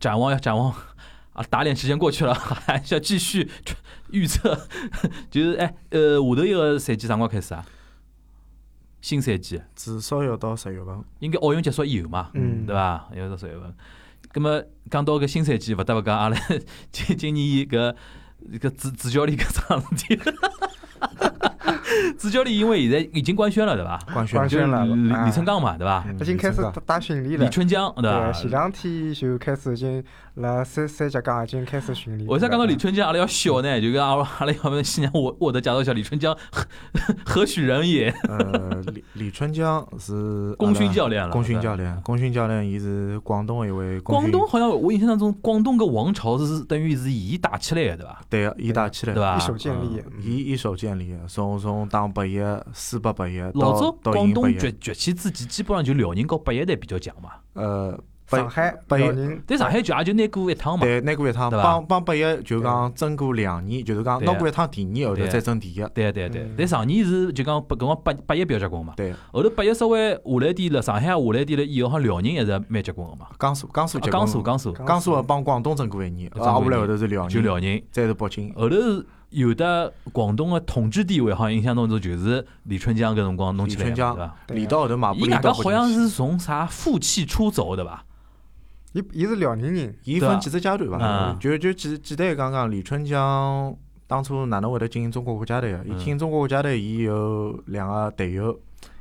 [0.00, 0.74] 展望要展望
[1.36, 3.48] 啊，打脸时间过去了， 还是要继续
[4.10, 4.58] 预测，
[5.30, 7.64] 就是哎呃，下头一个赛季啥辰光开始啊？
[9.02, 11.04] 新赛季至少要到十月份。
[11.20, 13.08] 应该奥运结束以后嘛，嗯对伐？
[13.14, 13.72] 要到十月份。
[14.32, 16.36] 葛么讲到搿新赛季，勿得勿讲阿拉
[16.90, 17.94] 今今年搿
[18.58, 20.20] 搿主主教练搿桩事体。
[22.18, 23.98] 主教练因为现在已经官宣了，对吧？
[24.12, 26.04] 官宣官宣了李啊李成钢嘛，对伐？
[26.08, 27.50] 嗯已经开始打打训练了李。
[27.50, 28.32] 春江，对伐？
[28.32, 30.02] 前两天就开始已经
[30.34, 32.28] 辣三三甲港已经开始训练。
[32.28, 33.80] 为啥讲到李春江阿拉要笑呢？
[33.80, 36.64] 就跟阿拉阿拉要不先让我我的介绍一下李春江何
[37.24, 38.12] 何许人也？
[38.28, 48.18] 呃，李李春江是功勋教练了，功勋教练，功勋教练，伊是广东的一位广东好像我印象当中，广东个王朝是等于是伊打起来的，对伐？
[48.30, 49.36] 对个，伊打起来对，伐？
[49.36, 50.22] 一手建立嗯。
[50.22, 51.18] 伊一手建立的，
[51.58, 52.38] 从从打八一、
[52.72, 57.30] 四八八一老早广东崛崛起之前，基本上就辽宁和八一队比较强嘛。
[57.54, 60.84] 呃，上海、八一辽宁，但上海就也就拿过一趟嘛。
[60.84, 65.76] 对拿过一趟，帮帮八一就讲争过两年，就是讲拿过一趟第二，后头再争第一。
[65.94, 68.94] 对对对嗯，但上年是就讲搿辰光八八一比较结棍嘛。
[68.96, 73.26] 对，后头八一稍微下来点了，上海下来点了以后，好像辽宁也是蛮结棍个嘛。
[73.38, 74.72] 江苏江苏啊结棍江苏江苏。
[74.72, 78.52] 江苏帮广东争过一年，争过一啊，后来后头是辽宁，就辽宁，再是北京。
[78.54, 78.76] 后头
[79.30, 84.36] 有的广东个统治地位，好像印象当中就是李春江搿辰光弄起来的，李春江对伐？
[84.46, 88.04] 对啊连到后头马布伊外里到加好像是从啥负气出走的吧？
[88.92, 91.38] 伊伊是辽宁人，伊分几只阶段伐嗯？
[91.38, 95.78] 就就简简单讲讲，李春江当初哪能会得进中国国家队个？
[95.84, 98.58] 伊嗯进中国国家队，伊有两个队友，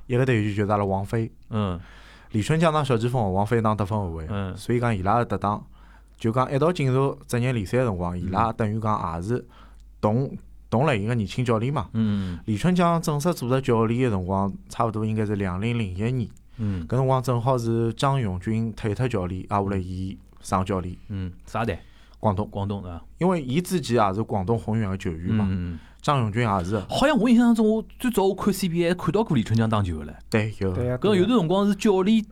[0.07, 1.79] 一个队友就是阿拉王菲，嗯
[2.31, 4.25] 李春江当小前锋，王菲当得分后卫。
[4.27, 5.63] 嗯所以讲伊拉个搭档，
[6.17, 9.45] 就讲一道进入职业联赛个辰光，伊拉等于讲也是
[10.05, 10.37] 同
[10.69, 11.89] 同类型个年轻教练嘛。
[11.93, 21.79] 嗯李春江正式做着教练个辰光，差勿多应该是两零零一年，嗯搿辰光正好是张永军退脱教练，挨下来伊上教练，嗯，啥队？
[22.19, 22.47] 广东。
[22.49, 23.03] 广东对伐？
[23.19, 30.13] 因为伊之前也是广东宏远个球员嘛，嗯，张永军也是，好像我印象当中，我最早我看 CBA 看到过李春江打球个唻。
[30.29, 30.73] 对有。
[30.73, 30.97] 对呀。
[30.97, 32.25] 搿有段辰光是教练，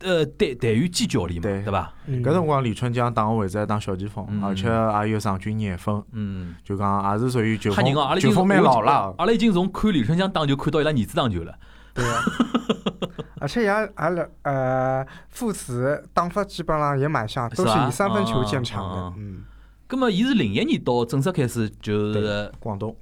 [0.00, 1.92] 呃，代代于兼教练嘛，对对伐？
[2.06, 4.68] 嗯搿辰光李春江打个位置还打小前锋，嗯而且
[5.06, 8.02] 也有场均廿分，嗯，就讲也是属于球吓人哦！
[8.02, 9.14] 阿拉已经风球风蛮老了。
[9.18, 11.54] 阿拉已经从看李春江打球看到伊拉儿子打球了。
[11.94, 12.14] 对呀。
[13.40, 19.14] 而且也阿拉呃父子打法基本上也蛮像，都是以三分球见啊长的。
[19.16, 19.44] 嗯，
[19.86, 22.96] 葛么，伊是零一年到正式开始就是广东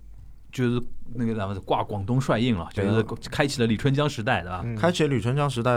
[0.56, 0.82] 就是
[1.14, 4.62] 那个啥么子挂广东帅印了，就是开启了李春江时代，对伐？
[4.64, 5.70] 嗯开启了李春江时代，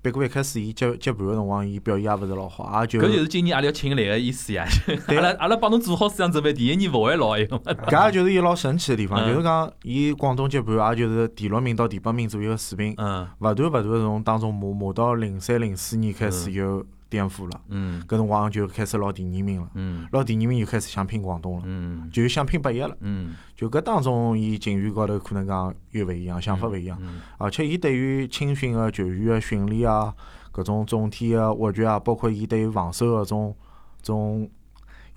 [0.00, 4.66] 别个一开始伊接接盘个辰光，伊表现也勿是老好，也就搿就是今年阿拉要请来个意思呀！
[5.06, 7.58] 对阿拉阿拉帮侬做好思想准备，第一年勿会老一个。
[7.58, 18.02] 搿也就是伊老神奇个地方，嗯就是讲伊广东接盘也就是第六名到第八名左右个水平，嗯勿断勿断从当中磨磨到零三零四年开始嗯有颠覆了，嗯。
[18.08, 20.08] 搿辰光就开始捞第二名了，嗯。
[20.12, 22.08] 捞第二名又开始想拼广东了，嗯。
[22.10, 22.96] 就想拼八一了。
[23.00, 27.20] 嗯，就搿当中，伊情绪高头可能讲又勿一样，想法勿一样，嗯。
[27.36, 30.14] 而且伊对于青训个球员个训练啊，
[30.50, 33.54] 搿种总体个挖掘啊，包括伊对于防守个种
[34.02, 34.48] 种，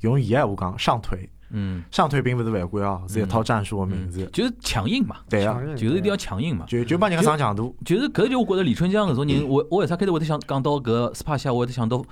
[0.02, 4.28] 用伊个闲话讲上腿，嗯，上推并勿是犯规哦，是一套战术个名字。
[4.34, 6.66] 就是强硬嘛，对啊就是一定要强硬嘛。
[6.68, 7.76] 就就帮人家上强度。
[7.86, 12.04] 就是搿就我觉着李春江搿种人，我我为啥开头会得想讲到搿斯帕夏，我会得想到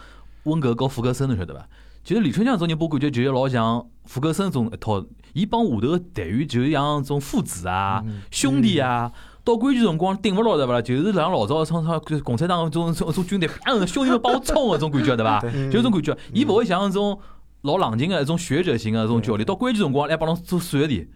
[0.43, 1.67] 温格和福格森，侬晓得伐？
[2.03, 9.11] 其实李春江搿种人，拨我感觉就是老像福格森种一套，伊帮下头个队员就是像种父子啊、嗯兄弟啊。
[9.45, 10.81] 到关键辰光顶勿牢对伐？
[10.81, 11.65] 就是像老早
[12.23, 15.41] 共产党种种种军队，砰兄弟们帮我冲搿种感觉对伐？
[15.53, 17.19] 嗯就搿种感觉，伊勿会像搿种
[17.63, 21.07] 老冷静个一种学者型个一种教练，到关键辰光来帮侬做算题，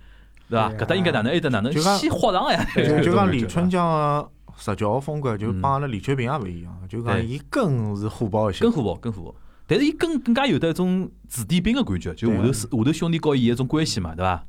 [0.50, 0.72] 对伐？
[0.72, 2.66] 搿搭应该哪能，埃搭哪能，就先豁上呀！
[2.76, 8.72] 就就讲李春江个执教风格，就嗯帮阿拉李秋平也勿一样，就讲伊更是火爆一些更。
[8.72, 9.36] 火爆，更火爆。
[9.68, 14.46] 但是伊更更加有得一种子弟兵个感觉，就下头下头兄弟和伊一种关系嘛，对伐？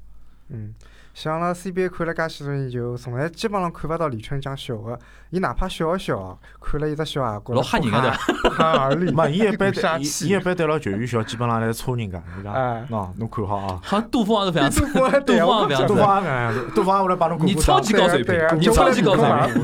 [0.51, 0.73] 嗯，
[1.21, 4.97] 像阿拉 CBA 看了介许多年，就从来基本上看勿到李春江笑个。
[5.31, 8.17] 伊哪怕笑一笑，看了一只笑啊，觉老着吓人个对伐？
[8.45, 9.11] 不寒而栗。
[9.13, 13.81] 嘛，伊一般对伊伊一般对牢球员笑，基本上来戳人家，就讲，哎喏，侬看好啊。
[13.83, 19.63] 好像杜锋也是搿 样子，杜锋杜锋也搿样杜子，方也搿样子，杜方下来帮侬鼓你超级高水平 你超级高水平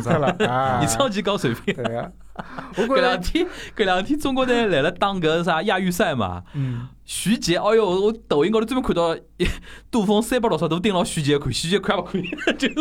[0.81, 1.73] 你超级高水平。
[1.73, 2.11] 对呀，
[2.79, 9.15] 我搿两天搿两天中国队来了打搿啥亚预赛嘛，嗯，徐杰，哎哟，我抖音高头专门看到
[9.91, 12.75] 杜峰三百六十度盯牢徐杰看，徐杰看也勿看， 就是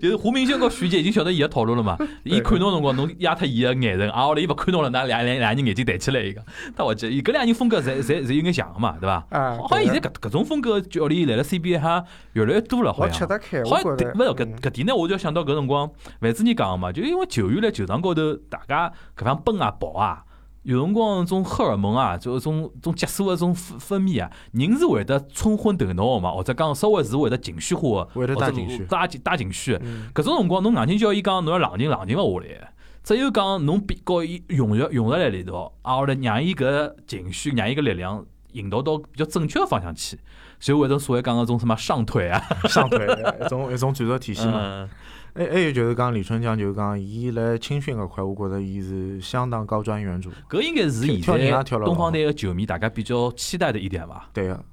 [0.00, 1.96] 就是胡明轩和徐杰已经晓得伊个套路了嘛。
[2.24, 6.42] 伊看侬辰光，侬压脱伊个眼神，啊，后来伊勿看侬了，那两两两人眼睛抬起来一个。
[6.76, 9.24] 他我记，伊搿两人风格侪侪侪有眼像个嘛，对伐？
[9.30, 13.18] 啊，好像现在搿搿种风格教练来了 CBA 哈越来越多了，好像。
[13.18, 15.88] 吃得开，好像勿是搿搿点呢，我就要想到搿辰光
[16.20, 20.24] 范志毅讲个嘛，就因为球员辣球场高头，大家搿方奔啊跑啊，
[20.68, 28.84] 有辰光种荷尔蒙啊，就种种激素个种分分泌啊，人是会得冲昏头脑个嘛，或者讲稍微是会得情绪化个，会得或者带情绪。
[28.84, 29.78] 带情带情绪。
[30.14, 32.70] 搿种辰光，侬硬劲叫伊讲侬要冷静冷静勿下来，
[33.02, 40.18] 只有讲侬比告伊融入融入来里头，啊后来让伊搿情绪，让伊搿力量引导到比较正确个方向去，
[40.60, 43.06] 就会得所谓讲个种什么上腿啊，上腿
[43.42, 44.86] 一种一种战术体系嘛。
[45.34, 50.30] 嗯还还有就是讲李春江，就是讲伊辣青训搿块，我觉着伊是相当高瞻远瞩。
[50.48, 54.30] 搿应该是现跳人也在跳了东方队个球迷大家比较期待的一点吧。
[54.32, 54.64] 对个，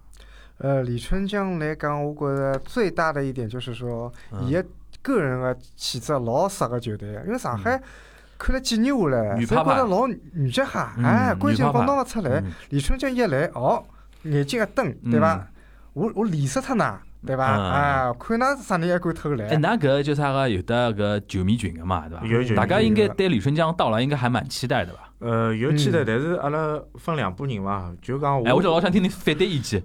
[0.57, 4.65] 呃，李春江来讲，我觉着最大的一点就是说，嗯伊个
[5.01, 7.79] 个人个气质老适合球队的，因为上海
[8.37, 12.39] 看了几年下来，侪觉着老女脚哈，嗯哎，关键放女派派拿勿出来。
[12.39, 13.83] 嗯李春江一来，哦，
[14.23, 15.47] 眼睛一瞪，对伐？
[15.93, 17.57] 我我连死脱㑚，对伐？
[17.57, 19.57] 嗯啊，看㑚啥人还敢偷哎，来？
[19.57, 20.49] 那搿叫啥个？
[20.49, 22.25] 有的搿球迷群个嘛，对伐？
[22.25, 25.09] 有球迷大家应该对李春江到来应该还蛮期待的吧？
[25.19, 29.81] 呃，有期待，嗯但是阿拉分两拨人嘛，就讲哎，我就，老想听听反对意见，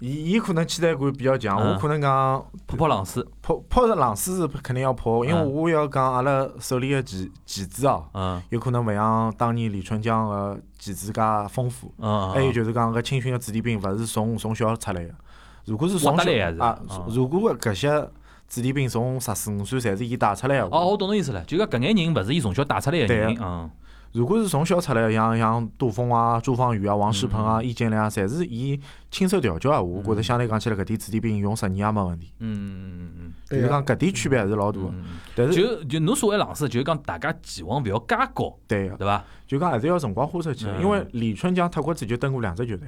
[0.00, 3.24] 伊伊可能期待感比较强，嗯我可能讲泼泼冷水。
[3.40, 11.94] 泼泼是冷水是肯定要泼，因为嗯我要讲阿拉手里个棋棋子哦，嗯有可能勿像当年李春江个棋子介丰富。
[11.98, 15.14] 嗯，还有就是讲搿青训个子弟兵勿是从从小出来个，
[15.64, 18.08] 如果是从小挖得来的是啊嗯，如果搿些
[18.48, 23.70] 子弟兵从十四五岁侪是伊带出来个哦，话，我懂侬意思了，就讲搿眼人勿是伊从小带出来个对人，啊嗯。
[24.12, 27.64] 如果是从小出来个，像像杜峰啊、朱芳雨啊、王仕鹏啊、嗯。
[27.64, 28.78] 易建联啊，侪是伊
[29.10, 32.30] 亲手调教个话，我觉着相对讲起来搿点子弟兵用十年也没问题。
[32.40, 33.32] 嗯嗯嗯嗯。
[33.48, 39.24] 就是讲搿点区别还是老大个，嗯嗯，但是就就侬所谓冷水，就是讲大家期望勿要介高，对个，对伐？
[39.46, 42.86] 就讲还是要辰光花出去因为李春江脱过子就登过两只球队，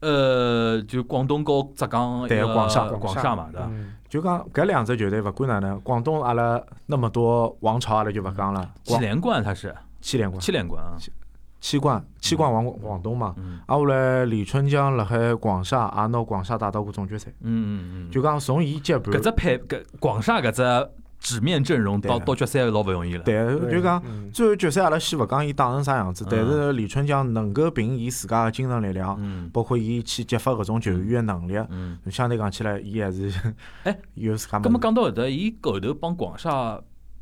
[0.00, 3.66] 呃，就广东和浙江一个对广厦广厦嘛，对伐？
[3.70, 3.94] 嗯。
[4.08, 9.74] 就讲搿两只球队勿管哪能，广东阿拉那么多王朝阿拉就勿讲了，七连冠他是。
[10.00, 10.96] 七连冠，七连冠啊，
[11.60, 13.34] 七冠七冠王广东嘛。
[13.36, 13.58] 嗯。
[13.66, 19.12] 啊，后来李春江辣海广厦也拿广厦打到过总决赛，嗯嗯嗯，就讲从伊接盘。
[19.12, 20.62] 搿，只配搿广厦搿只
[21.18, 23.22] 纸面阵容到对到决赛老勿容易了。
[23.24, 33.32] 对，对就讲嗯最后决赛阿拉先勿讲伊打成啥样子，但嗯是李春江能够凭伊自家个精神力量，嗯包括伊去激发搿种球员个能力，嗯，相对讲起来，伊还是
[33.84, 34.78] 哎 有自家葛么。
[34.80, 36.80] 讲到搿搭，伊后头帮广厦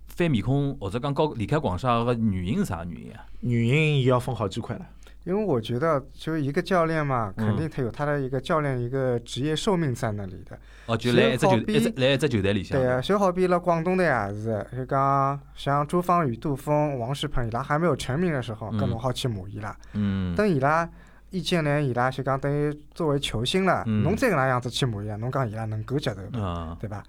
[0.08, 3.24] 翻面孔，或者讲告离开广厦个原因是啥原因啊？
[3.40, 4.86] 原因伊要分好几块了，
[5.26, 10.56] 因为我觉得，就一个教练嘛，嗯肯定他有他的一个教练一个职业寿命在那里的。
[10.86, 12.78] 哦，就来一只球好比一只来一只球队里向。
[12.80, 19.76] 对啊，就好比辣广东队也是，就讲像朱芳雨、杜峰、王仕鹏伊拉还没有成名的时候，嗯搿侬好去骂伊拉。
[19.94, 20.88] 嗯，等伊拉
[21.30, 26.28] 易建联伊拉就讲等于作为球星了，嗯侬再搿能样子去骂伊拉，侬讲伊拉能够接受伐？
[26.34, 27.02] 嗯对伐？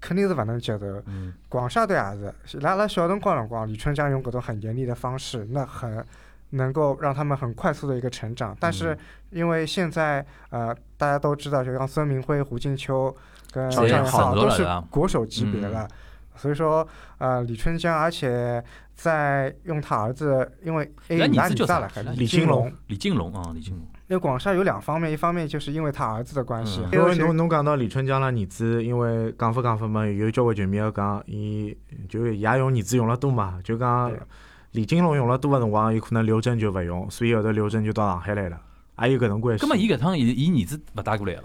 [0.00, 0.86] 肯定是勿能接受。
[1.04, 6.02] 嗯广厦队也是，伊拉辣小辰光辰光，李春江用搿种很严厉的方式，那很
[6.50, 8.56] 能够让他们很快速的一个成长。
[8.58, 8.98] 但是嗯。
[9.30, 13.14] 因为现在呃大家都知道，就像孙明辉、胡静秋
[13.52, 15.70] 跟张元好浩都是国手级别嗯。
[15.70, 15.88] 了，
[16.34, 22.72] 所以说呃李春江，而且在用他儿子，因为哎那伊拉儿子大了，还李金龙。
[22.86, 23.82] 李金龙啊，李金龙。
[24.08, 26.80] 因为广厦有两方面，一方面就是因为他儿子的关系。
[26.84, 31.76] 嗯，因为侬侬讲到李春江拉儿子，因为讲法讲法嘛，有交关球迷要讲，伊
[32.08, 34.18] 就伊也用儿子用了多嘛，就讲对
[34.72, 38.58] 李金龙用了多个辰光，有可能刘真就勿用，所以后头刘真就到上海来了，
[39.02, 39.62] 也有搿种关系。
[39.62, 41.42] 葛么伊搿趟伊伊儿子勿带过来了，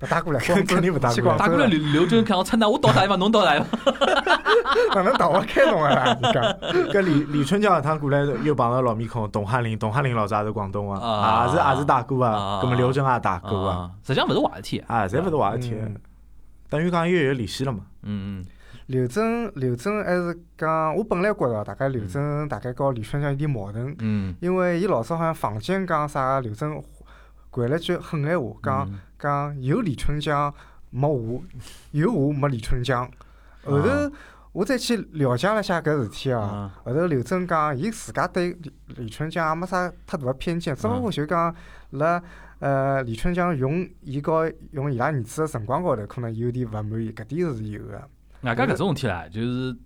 [0.00, 1.38] 勿带过来，肯 肯定勿打过来。
[1.38, 3.94] 带过来刘刘真看我出 那我到啥地方，侬到啥地方。
[4.94, 6.18] 哪能打我开侬啊啦？
[6.20, 6.42] 你讲，
[6.90, 11.46] 搿李李春江搿趟过来又碰到老面孔，董翰林，董翰林老早也是广东个，啊。
[11.46, 14.78] 也是也是大哥啊啊，葛么刘铮也大哥啊，啊，实际上勿是坏事体。
[14.86, 15.96] 啊，侪勿是坏事体嗯，
[16.70, 17.80] 等于讲又有联系了嘛。
[18.02, 18.44] 嗯嗯
[18.92, 24.36] 刘真，刘真还是讲，我本来觉着大概刘真大概跟李春江有点矛盾，嗯。
[24.38, 26.70] 因为伊老早好像坊间讲啥刘真
[27.50, 29.00] 掼了句狠闲话，讲嗯。
[29.18, 30.52] 讲有李春江
[30.90, 31.42] 没我，
[31.92, 33.10] 有我没李春江。
[33.64, 34.12] 后头啊。
[34.52, 36.80] 我再去了解了一下搿事体哦，啊。
[36.84, 41.54] 后头刘真讲，伊自家对李李春江也没啥太大个偏见，只不过就讲
[41.92, 42.22] 辣
[42.58, 48.02] 呃李春江用伊和用伊拉儿子个辰光高头，可能有点勿满意，搿点是有个。
[48.42, 49.76] 外加搿种事体啦，就是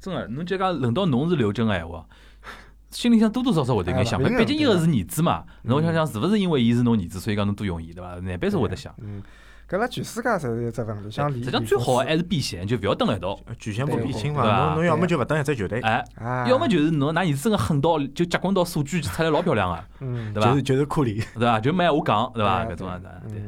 [0.00, 2.04] 真个，侬就讲轮到侬是刘真个闲话，
[2.90, 8.14] 心里向多多少少会得有眼想毕竟伊个是儿子嘛，侬想想是勿是因为伊是侬儿子，所以讲侬多用伊，对伐？
[8.20, 8.94] 难办是会得想。
[8.98, 9.22] 嗯，
[9.68, 13.38] 搿辣全世界侪是一只问题，像李实际上最好的还是避嫌，就勿要蹲辣一道。
[13.58, 20.62] 局限不避亲嘛，侬侬要么就勿等一只球队，哎，啊，要么就是侬拿儿子真个狠到就结棍到数据出来老漂亮个，嗯，对伐就是？
[20.62, 21.58] 就是库里，对伐？
[21.58, 22.64] 就没闲话讲，对伐？
[22.66, 23.42] 搿种样子，对。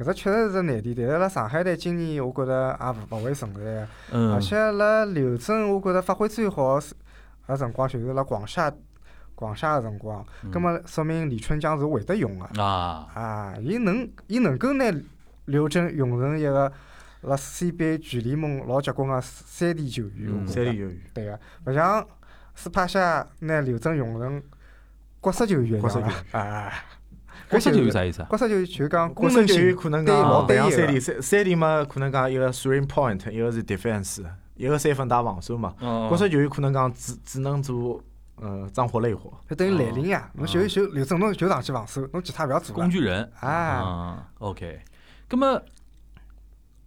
[0.00, 4.34] 嗯，搿只确实是只难题，但是辣上海队今年我觉着也勿勿会存在的，嗯。
[4.34, 6.94] 而且辣刘铮我觉着发挥最好是
[7.46, 8.72] 个辰光就是辣广厦
[9.34, 10.50] 广厦个辰光，嗯。
[10.50, 12.62] 葛末说明李春江是会得用个。
[12.62, 14.84] 啊，啊，伊能伊能够拿
[15.46, 16.72] 刘铮用成一个
[17.22, 22.06] 辣 CBA 全联盟老结棍个三 D 球员，三 D 球员，对个，勿像
[22.54, 24.42] 斯帕夏拿刘铮用成
[25.20, 26.72] 角色球员一角色球员，啊，
[27.50, 28.28] 角色球员员啥意思啊？
[28.30, 34.24] 角色球员就是讲角功能色球员性可能对讲老单一个三连，三三连嘛可能讲一个 three point，一个是 defense，
[34.56, 35.74] 一个三分打防守嘛。
[35.80, 38.00] 哦角色球员可能讲只只能做
[38.36, 42.88] 呃脏活累活，就等于蓝领呀，侬就就刘总侬就上去防守，侬其他勿要做工。
[42.88, 44.80] 具人啊，啊，OK。
[45.28, 45.60] 葛么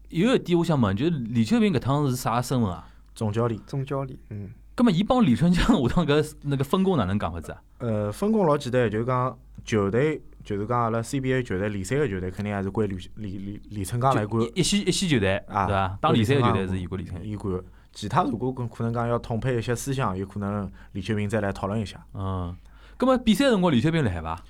[0.10, 2.88] 有一点我想问，就是李秋平搿趟是啥身份啊？
[3.16, 3.60] 总教练。
[3.68, 7.62] 总教练，嗯，葛么伊帮李春江下趟搿那个分工哪能讲法子啊？
[7.80, 14.44] 呃，分工老简单，就是讲球队，就是讲阿拉 CBA 球队联赛个球队，肯定还是归李李李李春江来管。
[14.44, 15.98] 一一线一线球队，啊对伐？
[16.02, 17.26] 当联赛个球队是伊管李春江。
[17.26, 17.62] 伊管。
[17.92, 22.56] 其他如果可可能讲要统配一些思想，有可能李秋平再来讨论一下，嗯，
[22.98, 24.44] 葛么比赛辰光李秋平辣海伐？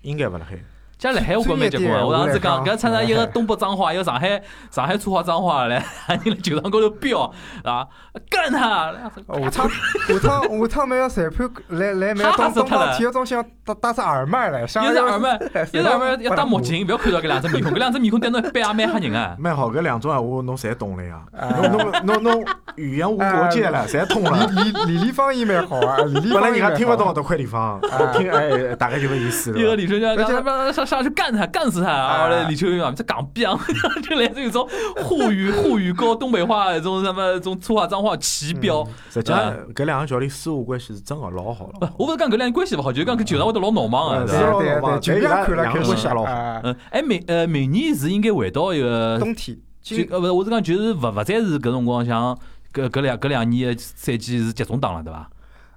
[0.00, 0.58] 应该勿辣海。
[0.98, 2.06] 假辣海我觉蛮结棍个。
[2.06, 7.32] 我上次讲，搿专业点出来一个东北脏话，一个上海上海粗话脏话来，人辣球场高头飙
[7.64, 7.86] 啊，
[8.30, 8.92] 干他！
[8.92, 16.74] 下趟下趟下趟每个裁判来来每个东东吓死脱了方体育中心要戴戴只耳麦来，像一是耳麦，耳麦要戴墨镜。
[16.74, 19.36] 镜，勿要看到搿两只面孔，搿两只面孔对侬一般也蛮吓人啊。
[19.38, 21.20] 蛮好，搿两种闲话侬侪懂了呀。
[21.36, 22.44] 啊侬侬侬侬
[22.76, 24.46] 语言无国界了，侪通了。
[24.46, 27.80] 李李李方言蛮好啊，李李本来人家听勿懂搿块地方，
[28.14, 29.76] 听哎，大概就搿意思一个了。
[29.76, 31.90] 李春江而且上上上去干他，干死他！
[31.90, 33.58] 啊后来李秋云啊，这港逼啊，
[34.02, 38.86] 就类似于种沪语沪语和东北话这种什么这种粗话脏话齐飙。
[39.10, 44.28] 实际上，搿两个教练私下关系是真个老好不了。，我勿是讲搿两个关系勿好，就是讲搿球场会得老闹忙个？
[44.28, 52.36] 是老老对对对，就嘛但伊拉这样看了开始两个关系也老好啊，嗯，哎，明呃明年是应该回到一个冬天就呃勿是，我是讲就是勿勿再是搿辰光像
[52.72, 55.28] 搿搿两搿两年个赛季是集中打了对伐？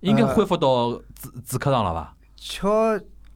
[0.02, 2.14] 应该呃恢复到主主客场了伐？
[2.36, 2.70] 巧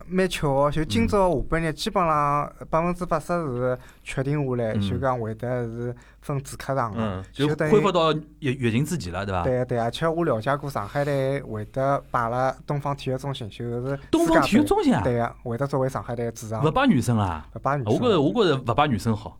[0.07, 9.43] 蛮巧个，就今嗯朝下半日基本上百分之八十是确定下来，嗯就讲会得是分主客场嗯个，，就等于恢复到疫疫情之前了对伐？
[9.43, 17.47] 对对，而且我了解过上海队会得摆辣东方体育中心，就是东方体育中心啊，对个，会得作为上海队的主场，勿摆女生啊。
[17.55, 19.37] 勿摆女生我觉着生，我觉着勿摆女生好。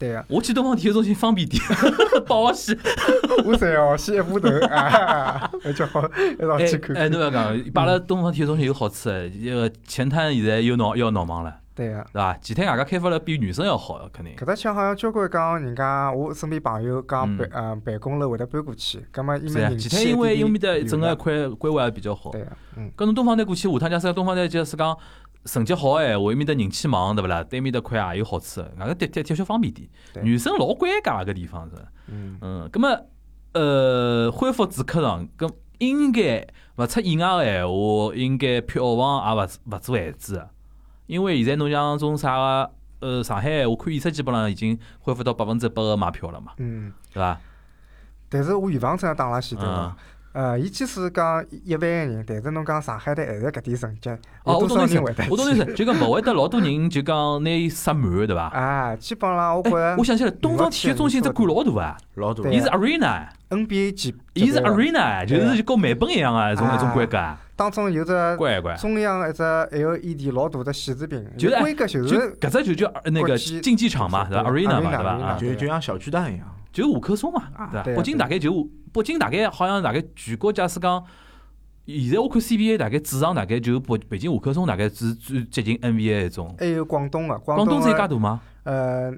[0.00, 1.62] 对个，我去东方体育中心方便点，
[2.26, 2.76] 帮我洗。
[3.44, 12.02] 我三号线一步头啊，那就好一道哎去看哎，看，侬勿要讲，摆辣东方体育中心有好处的，一个前滩现在又闹又要闹忙了，对个。
[12.12, 12.34] 对伐？
[12.40, 14.34] 前滩外加开发了比女生要好，肯定。
[14.36, 22.30] 搿搭腔好像交关讲人家我身边朋友讲嗯办呃办公楼会得搬过去，葛末伊是呀，面人气前滩因为因为面搭点整个一有块规划也比较好。
[22.30, 24.96] 对个，嗯，搿侬东方台过去，下趟假使东方台假使讲
[25.44, 27.42] 成绩好个闲话，伊面搭人气旺，对勿啦？
[27.44, 29.88] 对面搭块也有好处的，外加的的的确方便点。
[30.22, 31.76] 女生老尴尬搿地方是。
[32.08, 32.88] 嗯，嗯，葛么
[33.52, 40.48] 呃，恢复主客场，搿应该勿出意外个闲话，应该票房也勿勿做限制个，
[41.06, 47.40] 因为现在侬像种啥个呃上海闲话，看演出基本上已经恢复到百分之百个卖票了嘛，嗯，对伐？
[48.28, 49.64] 但是我预防针打辣前头
[50.32, 54.10] 呃，伊即使讲一万个人，但是侬讲上海队还是搿点成绩，
[54.44, 58.42] 哦，有多我懂侬意思少人会得，我懂侬意思，就讲勿会得老多人就讲拿伊塞满，对伐？
[58.54, 62.54] 啊，基本上我觉哎，着我想起来，东方体育中心只馆老大啊， 老大对。
[62.54, 68.76] 伊是 arena，NBA 级，伊是 arena，就是就跟美本一样啊，一种一种啊规格啊，当中有只乖乖。
[68.76, 76.46] 中央一只 LED 老大的显示屏，就是规格就就是搿只就叫那个竞技场嘛，对伐对？arena 嘛，对伐？arena 啊就就像小巨蛋一样。
[76.72, 77.98] 就五棵松嘛，对伐？
[77.98, 81.04] 北京对大概就北京大概好像大概全国假使讲，
[81.86, 86.54] 现在我看 CBA 大概主场大概就北北京五棵松大概是最接近 NBA 一种。
[86.58, 88.40] 还有广东个，广广东是一家的大吗？
[88.64, 89.12] 呃，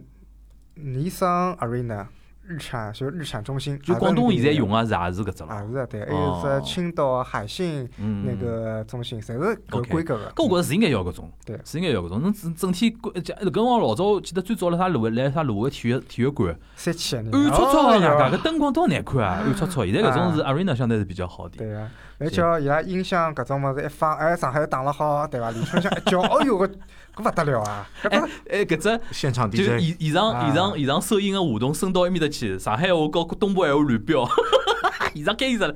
[0.74, 2.06] 尼桑 Arena
[2.52, 5.62] 日产就日产中心，就广东现在用啊，个是也是搿只了。
[5.62, 10.30] 也是对，还有哦只青岛海信嗯，那个中心，侪是搿规格个。
[10.36, 12.20] 搿我觉着是应该要搿种，对是应该要搿种。
[12.22, 19.86] 侬整整体讲，搿辰光老早记得最早辣啥路来啥路个体育体育馆，三千人，暗搓搓个搿灯光多难看啊，暗搓搓。
[19.86, 21.58] 现在搿种是 arena 相对是比较好点。
[21.64, 21.88] 对个，
[22.22, 25.50] 而且伊拉音响搿种物事一放，哎，上海打了好，对伐？
[25.50, 26.70] 李春香一叫，哦 哟，搿
[27.16, 27.88] 搿勿得了啊！
[28.02, 34.28] 搿哎只哎，搿只现场就是 DJ，现现场啊现场现场收音个话筒升到埃面搭去，上海话和东北闲话乱飙，
[35.14, 35.74] 现场开始了。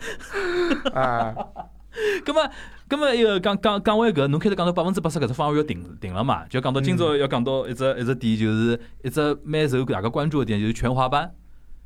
[0.95, 1.35] 啊，
[2.25, 2.51] 葛么，
[2.89, 6.45] 葛么，一个讲讲讲完搿，侬开头讲到百分之八十搿只方案要定定了嘛？
[6.49, 11.31] 就讲到今朝要讲到一只一只点，就是一只蛮受大家关注个点，就是全华班、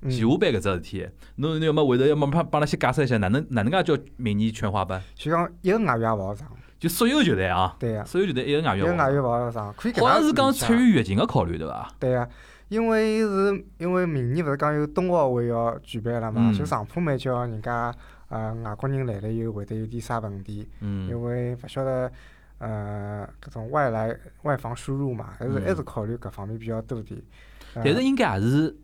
[0.03, 0.11] 嗯。
[0.11, 1.09] 全华班搿只事体。
[1.37, 5.03] 侬侬要么回头要么帮帮拉先解释一下，哪能哪能介叫明年全华班？
[5.15, 6.49] 就讲一个外援也勿好上，
[6.79, 11.91] 就所有球队啊，对个，所有球队一个外援好，一个外援勿好上，可以是讲出于疫情个考虑，对伐？
[11.99, 12.29] 对啊，
[12.69, 16.55] 因为是因为明年勿是讲有冬奥会要举办了嘛，嗯。
[16.55, 17.95] 就上铺蛮叫人家
[18.29, 21.09] 呃外国人来了以后会得有点啥问题，嗯。
[21.09, 22.11] 因为勿晓得
[22.59, 25.63] 呃搿种外来外防输入嘛，还是嗯。
[25.63, 27.21] 还是考虑搿方面比较多点。
[27.75, 27.83] 呃。
[27.85, 28.75] 但是应该也是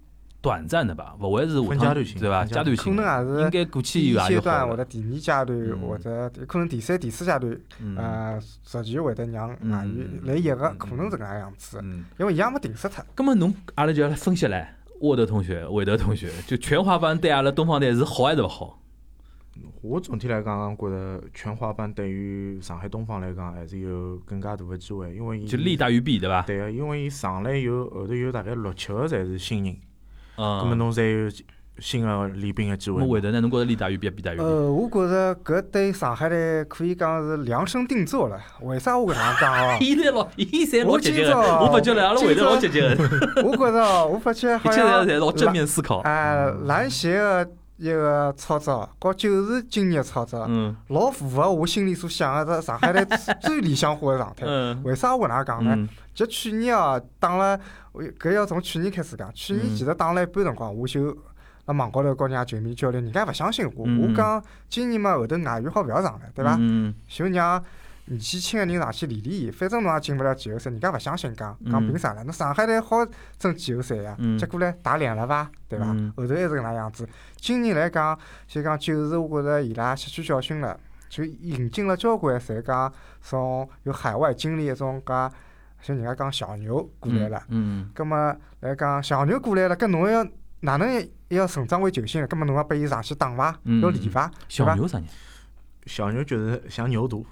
[0.47, 2.39] 短暂的吧，勿会是下趟分阶段性对伐？
[2.45, 4.77] 分阶段性的，可能也是应该过去第一以后也就好阶段或了。
[4.77, 12.05] 者第二阶段嗯或者有可能第三、第四阶段，嗯呃，逐渐会得让外嗯援来一个，嗯可能是搿能样子，嗯。
[12.21, 13.05] 因为伊也没定死脱。
[13.17, 14.65] 咁么侬阿拉就要来分析唻，
[15.01, 18.79] 沃德同学、韦德同学，就全华班对阿拉东方队是好还是勿好？
[19.81, 26.43] 我总体来讲，觉着全华班对于上海东方来讲，还是有更加大个机会，因为伊就利大于弊，对伐？
[26.43, 29.75] 对个，因为伊上来有后头有大概六七个侪是新人，
[30.37, 30.61] 嗯。
[30.61, 31.29] 葛末侬才有
[31.79, 33.05] 新个练兵个机会嘛。
[33.05, 33.41] 咁么韦德呢？
[33.41, 34.43] 侬觉着利大于弊，弊大于利？
[34.43, 38.39] 呃，我觉着搿对上海队可以讲是量身定做了。
[38.63, 39.79] 为啥我搿能样讲哦？
[39.81, 42.89] 伊侪老，伊才老我积极个，今朝我发觉了，阿拉会得老积极个，
[43.45, 45.99] 我觉着哦我发觉一切好像侪侪老正面思考。
[45.99, 53.05] 哎，篮协个一个操作，和就是今年个操作，嗯老符合我心里所想的只上海队
[53.43, 54.45] 最理想化个状态。
[54.47, 55.75] 嗯为啥我搿能样讲呢？
[55.77, 57.61] 嗯就去年啊，打了，
[58.19, 59.31] 搿要从去年开始讲。
[59.35, 61.15] 去年嗯其实打了一半辰光，我就
[61.67, 63.85] 辣网高头跟人家球迷交流，人家勿相信我。
[63.87, 66.57] 嗯我讲今年嘛后头外援好勿要上了，对伐？
[66.59, 67.63] 嗯就让
[68.07, 72.23] 年纪轻个人上去练练伊，反正侬也进勿了季后赛，人家勿相信讲讲嗯凭啥了？
[72.23, 73.05] 侬上海队好
[73.37, 75.51] 争季后赛呀嗯，结果唻打脸了伐？
[75.69, 76.13] 对伐嗯？
[76.17, 77.09] 后头还是搿能样子。
[77.37, 80.79] 今年来讲，就讲就是我觉着伊拉吸取教训了，
[81.09, 85.13] 就引进了交关侪讲从有海外经历一种介
[85.83, 87.43] 像人家讲小牛过来了。
[87.49, 88.17] 嗯葛末
[88.61, 90.25] 来讲小牛过来了，搿侬要
[90.61, 92.27] 哪能要要成长为球星了？
[92.29, 93.59] 葛末侬要拨伊上去打伐？
[93.65, 94.29] 嗯要练伐？
[94.29, 94.75] 对小伐？
[94.77, 95.09] 牛啥人？
[95.87, 97.25] 小牛就是像牛犊，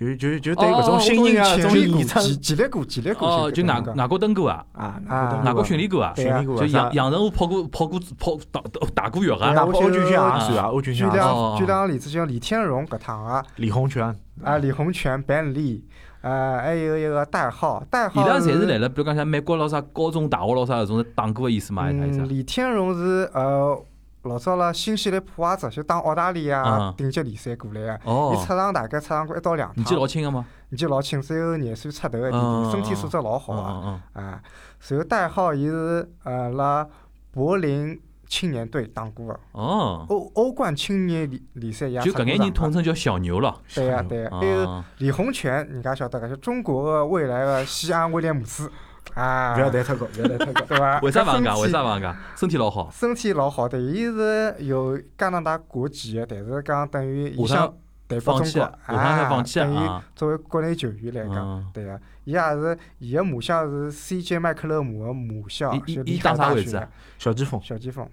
[0.00, 3.26] 就就就哦对搿种新人啊，潜种激激励股、激励股。
[3.26, 6.66] 哦，就外外国登过啊，啊，啊外国训练过啊，训练过啊？
[6.66, 9.52] 杨杨振武跑过跑过跑打打打过药啊。
[9.52, 10.40] 对啊我哪怕欧军训也啊。
[10.40, 11.28] 算啊，欧军举训也算。
[11.28, 11.62] 哦。
[11.66, 15.84] 两个例子，像李天荣搿趟啊，李洪泉啊李洪权、板栗，
[16.22, 22.06] 呃，还有一个代号，代号伊拉侪是来了，比如讲像美国咾啥高中、大学咾啥搿种打过个意思嘛，还是啥？
[22.06, 22.26] 意思嗯，啊？
[22.26, 23.84] 李天荣是呃
[24.22, 30.44] 老早了新西兰普瓦泽就打澳大利亚嗯顶级联赛过来个，伊哦出，场大概出场过一到两年纪老趟，轻个吗？
[30.68, 34.42] 年纪老轻，只有廿岁出头个弟嗯弟，身体素质老好个啊，嗯啊，
[34.78, 36.86] 随后代号伊是呃辣
[37.30, 39.26] 柏林青年队打过。
[39.26, 43.58] 个，嗯，哦，欧欧冠青年联联赛也就搿眼人统称叫小牛了。
[43.74, 48.70] 对呀对呀，还有啊，李洪权，人家晓得个，就中国个未来个西安威廉姆斯，
[49.14, 50.62] 啊，勿要谈太高，勿要谈太高。
[50.68, 51.00] 对伐？
[51.00, 51.60] 为啥勿能讲？
[51.60, 52.16] 为啥勿能讲？
[52.36, 52.90] 身体老好。
[52.92, 57.74] 身体老好的，伊是有加拿大国籍的，但是讲等于伊下想
[58.06, 60.02] 代表中国，放弃了，下趟才放弃等。
[60.16, 66.88] 作为国内球员来讲，嗯，对个，伊也是伊个母校是 CJ 麦克勒姆个母校，伊打啥位置啊
[67.18, 68.08] 小前锋，小前锋，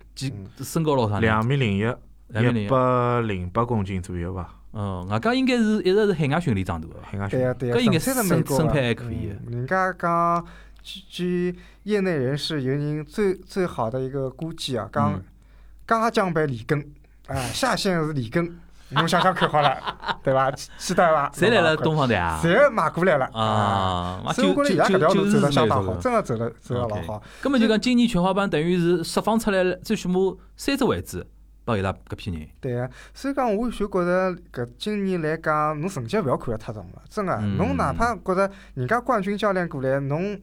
[0.61, 1.21] 身高老啥呢？
[1.21, 1.93] 两米零一，一
[2.29, 2.69] 两米零。
[2.69, 6.87] 百零八公斤左右吧，嗯，外加应该是一直是海外训练长大？
[7.01, 7.53] 海外训练。
[7.57, 10.45] 对个对个，搿应该身身材还可以嗯人家讲，
[10.87, 15.21] 据据业内人士有人最最好的一个估计啊，讲嗯
[15.85, 16.79] 加奖版里根，
[17.27, 18.57] 啊，下线是里根，
[18.91, 19.77] 侬想想看好了，
[20.23, 20.49] 对伐？
[20.51, 21.29] 期期待伐？
[21.33, 22.39] 谁来了东方队啊？
[22.41, 27.21] 侪买过来了啊，所以我觉着伊拉搿条路走得相当好，真的走得走得老好。
[27.41, 30.15] 根本就讲今年全华班等于是释放出来了，最起码
[30.55, 31.25] 三只位置
[31.65, 32.47] 拨伊拉搿批人。
[32.61, 40.39] 对个，所以讲我就觉着搿今年来讲，侬成绩勿要看得太重了，真个，嗯侬哪怕觉着人家冠军教练过来，侬。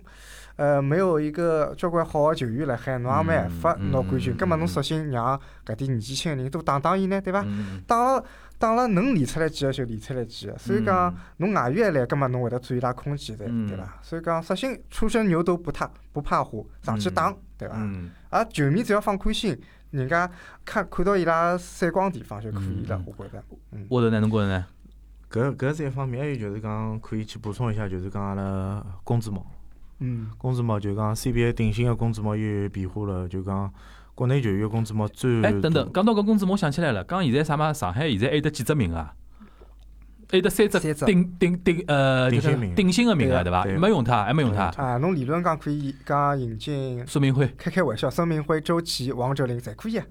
[0.57, 4.33] 呃，没有一个交关好个球员辣海，侬也没办法嗯拿冠军。
[4.33, 7.43] 嗯葛末侬索性让搿点年纪轻个人多打打伊呢，对伐？
[7.47, 8.25] 嗯，打了
[8.59, 10.57] 打了能练出来几个就练出来几个。
[10.57, 13.99] 所以讲，侬外援一来，葛末侬会得占伊拉空间的，嗯对伐？
[14.01, 17.75] 所以讲，索性初生牛犊不怕不怕虎，上去打，对伐？
[17.79, 20.31] 嗯，啊，球迷只要放宽心，人家
[20.65, 23.43] 看看到伊拉闪光地方就可以了嗯，我觉着。
[23.73, 24.21] 嗯，沃头呢？
[24.21, 24.67] 侬觉着呢？
[25.31, 29.45] 搿搿是一方面，还有就是讲可以去补充一下，就是讲阿拉工资帽，
[30.05, 33.73] 嗯，工资帽就讲 CBA 定薪个工资帽又有变化了，就讲
[34.15, 37.73] 国内球员个工资帽最哎，等等，讲到搿工资，我想起来了，讲现在啥嘛？
[37.73, 39.15] 上海现在还有得几只名额啊？
[40.31, 43.63] 还有得三只顶顶顶呃，就是顶薪名额顶薪个名额对伐？
[43.65, 44.65] 对没用它，还没用它。
[44.77, 50.05] 啊，侬理论讲可以讲引进孙明辉，开开玩笑，孙明辉、周琦、王哲林侪可以啊。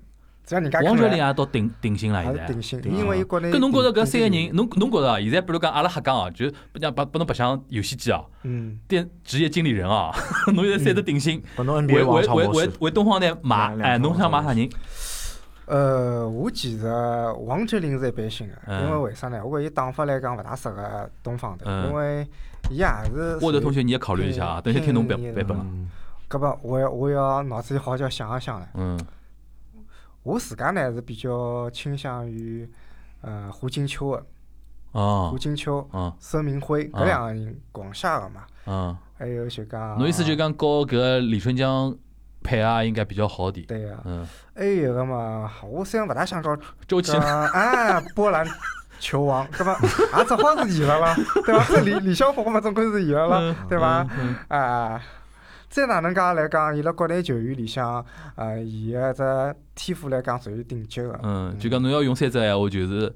[0.46, 2.90] 只要人家王哲林啊，也到定定薪了，还现在。
[2.90, 3.50] 因为伊国内。
[3.50, 5.20] 搿侬觉着搿三个人，侬侬觉着啊？
[5.20, 10.12] 现在比如讲阿拉瞎讲哦，就不讲把把侬白相游戏机哦，嗯，电职业经理人哦，
[10.54, 14.70] 侬现在三只定薪，侬为为为为为东方台买，哎，侬想买啥人？
[15.66, 16.86] 呃，我其实
[17.46, 19.42] 王哲林是一般性的，嗯因为为啥呢？
[19.46, 22.28] 我觉着伊打法来讲勿大适合东方队，嗯因为
[22.70, 23.38] 伊也是。
[23.42, 25.58] 沃德同学，你也考虑一下啊，等下听侬版版本
[26.30, 28.68] 搿么我要我要脑子里好叫想一想了。
[28.74, 29.00] 嗯
[30.24, 32.68] 我自家呢是比较倾向于
[33.22, 34.26] 呃胡金秋的，
[34.94, 39.98] 哦胡金秋、嗯孙明辉搿两个人广厦个嘛，嗯，还有就讲。
[39.98, 41.96] 侬意思就讲搞搿李春江
[42.42, 43.66] 配啊，应该比较好点。
[43.68, 46.56] 对个，嗯，还有一个嘛，我虽然勿大想搞
[46.88, 48.46] 周琦搿啊波兰
[49.00, 49.78] 球王，对伐？
[50.18, 51.16] 也只好是伊了啦，
[51.46, 51.66] 对伐？
[51.68, 54.08] 这李李霄峰嘛，总归是伊了啦嗯，对伐？
[54.18, 55.02] 嗯啊，
[55.74, 58.06] 再哪能介来讲，伊辣国内球员里向，
[58.36, 61.20] 呃，伊个只天赋来讲属于顶级个。
[61.24, 63.12] 嗯，就讲侬要用三只闲话，就是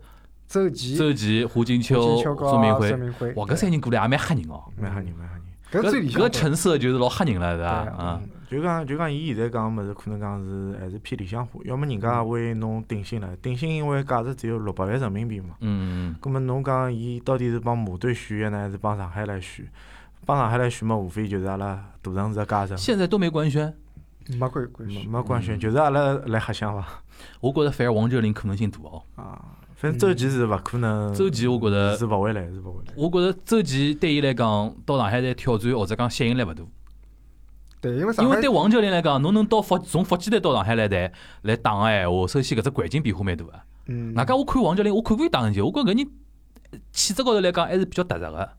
[0.47, 2.49] 周琦、周琦、胡金秋金秋、和
[2.81, 3.31] 孙明辉。
[3.35, 4.63] 哇，搿三人过来也蛮吓人哦。
[4.75, 5.83] 蛮吓人，蛮吓人。
[5.83, 6.27] 搿最理想的。
[6.27, 8.21] 搿成色就是老吓人了，是伐？
[8.49, 11.59] 就讲就讲，伊现在讲个物事，可能讲是还是偏理想化。
[11.63, 15.49] 要么人家为侬定薪了，定薪因为价值只有六百万人民币嘛。
[15.59, 19.63] 嗯嗯葛末侬讲伊到底是帮马队续约呢，还是帮上海来选？
[20.27, 23.73] 帮上海来选嘛，无非就是阿拉大城市个家政，现在都没官宣，
[24.27, 25.07] 没关关没系。
[25.07, 26.85] 没官宣，就是阿拉来瞎想伐。
[27.39, 29.01] 我觉着反而王哲林可能性大哦。
[29.15, 29.41] 啊，
[29.75, 31.13] 反正周琦是勿可能。
[31.13, 32.93] 周琦我觉得是勿会来，是勿会来。
[32.97, 36.61] 我觉着周琦对伊来讲，到上海来挑战或者讲吸引力勿大。
[37.79, 41.09] 对，因为因为对王哲林来讲，侬能到福从福建队到上海来谈
[41.43, 43.53] 来打个闲话，首先搿只环境变化蛮大个。
[43.85, 46.09] 嗯，外加我看王哲林，我看过伊打篮球，我觉着搿人
[46.91, 48.49] 气质高头来讲还是比较踏实个。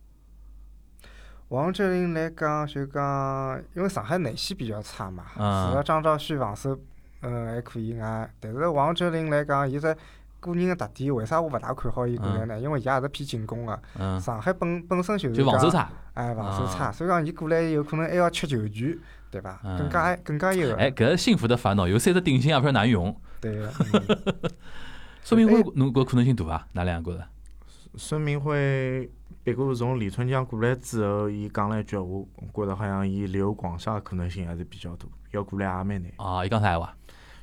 [1.48, 6.78] 王哲林来讲就讲，因为上海内线比较差嘛，嗯除了张兆旭防守，
[7.22, 9.96] 嗯还可以外，但是王哲林来讲，伊只
[10.40, 12.60] 个人个特点，为啥我勿大看好伊过来呢？
[12.60, 15.90] 因为伊也是偏进攻个，嗯，上海本本身就是讲，就防守差。
[16.14, 18.98] 哎，防守啊差，所以讲伊过来有可能还要吃球权，
[19.30, 19.58] 对伐？
[19.64, 23.16] 嗯更加更加有哎，搿是幸福的烦恼，有三只定薪也勿晓得哪能用。
[23.40, 24.50] 对个，嗯
[25.24, 26.66] 孙明辉哎，侬搿可能性大伐？
[26.72, 27.24] 哪两个？
[27.98, 29.10] 孙明辉，
[29.42, 36.12] 别过从李春江过来之后，伊讲了一句闲话，我觉着好像伊留广厦可能性还是比较大，要过来也蛮难。
[36.16, 36.94] 啊，伊讲啥闲话？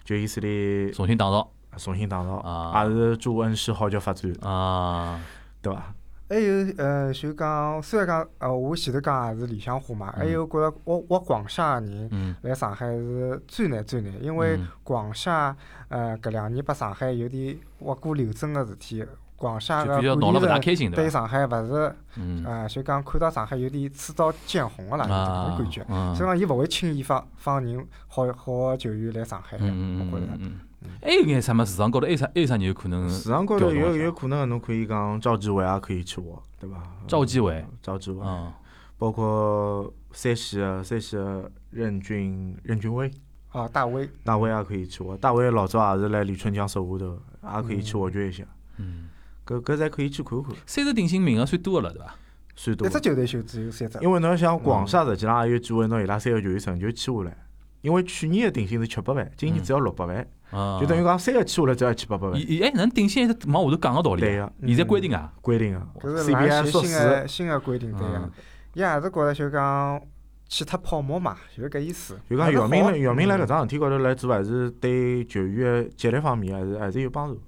[0.05, 5.19] 就意思里重新打造重新打造，啊也是祝恩师好叫发展，啊，
[5.61, 5.93] 对伐？
[6.27, 12.09] 还有呃，就讲虽然讲呃，我前头讲也是理想化嘛，还有觉着挖挖广厦个人。
[12.11, 15.55] 嗯来上海是最难最难，因为嗯广厦
[15.89, 20.95] 呃搿两年拨上海有点挖过流针个事体，广厦个管理层开心，伐？
[20.95, 25.85] 对上海勿是嗯呃就讲看到上海有点刺刀见红个啦，有搿啊种感觉。
[25.89, 29.73] 嗯所以讲伊勿会轻易放放人好好个球员来上海我觉着。
[29.73, 31.65] 嗯嗯，还有眼啥么？
[31.65, 33.09] 市场高头还有啥还有啥人有可能？
[33.09, 36.83] 市场高头有有可能，侬可以讲赵继伟也可以去挖，对伐？
[37.07, 38.53] 赵继伟呃，赵继伟，嗯
[38.97, 43.11] 包括山西个山西个任俊任俊威，
[43.51, 47.19] 哦，大威，大卫也可以去挖，大卫老早也是辣李春江手下头，
[47.57, 48.43] 也可以去挖掘一下，
[48.77, 49.09] 嗯，
[49.45, 52.15] 搿搿侪可以去看看，三十定薪名额算多个了，对伐？
[52.55, 52.89] 算多一。
[52.89, 53.99] 只球队就只有三只。
[54.01, 57.37] 因为侬要想广厦实际上也有机会拿伊拉三个球员成就签下来，
[57.81, 64.25] 因为去年个定薪是七百万，今年只要六百万，啊，就等于讲三个签下来只要七八百万，伊伊哎，能定薪还是往下头讲个道理啊？
[64.25, 68.31] 对个，现在规定啊，规定搿个是篮是新个新个规定，对个嗯。
[68.73, 70.01] 伊也是觉着就讲
[70.47, 72.19] 去脱泡沫嘛，就是搿意思。
[72.29, 77.41] 就讲姚明姚明来搿嗯桩事体高头来做，还是对球员个激励方面还是还是有帮助，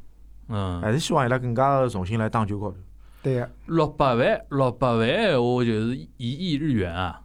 [0.49, 2.77] 嗯，还是希望伊拉更加个重新来打球高头。
[3.21, 7.21] 对个，六百万，六百万闲话就是一亿日元啊，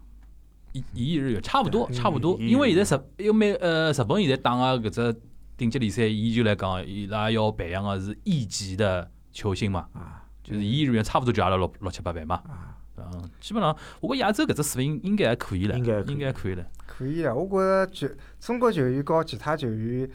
[0.73, 2.37] 一一亿日元差不多，差不多。
[2.41, 5.21] 因为现在日，因为呃日本现在打个搿只
[5.57, 12.37] 顶级联赛，伊就来讲，伊拉要培养个是亿级的球星嘛，啊就是一亿日元差不多就阿拉六六七百万嘛。
[12.49, 16.65] 啊，嗯，基本上我觉亚洲搿只水平应该还可以了，应该应该可以了。
[16.87, 17.33] 可以啊。
[17.33, 18.09] 我觉着球
[18.41, 20.09] 中国球员和其他球员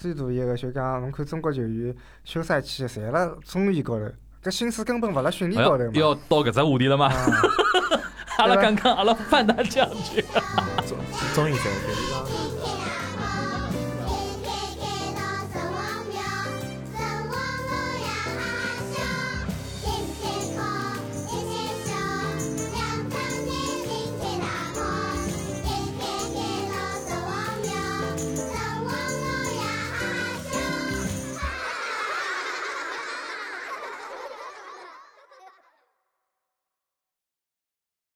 [0.00, 1.94] 最大一个就讲，侬看中国球员
[2.24, 4.06] 休赛期侪辣综艺高头，
[4.42, 5.90] 搿心思根本勿辣训练高头嘛。
[5.92, 7.06] 要到搿只话题了吗？
[7.12, 7.26] 啊
[8.40, 10.24] 阿拉刚刚阿拉范大将军。
[10.86, 10.96] 综
[11.34, 12.49] 综艺赛对。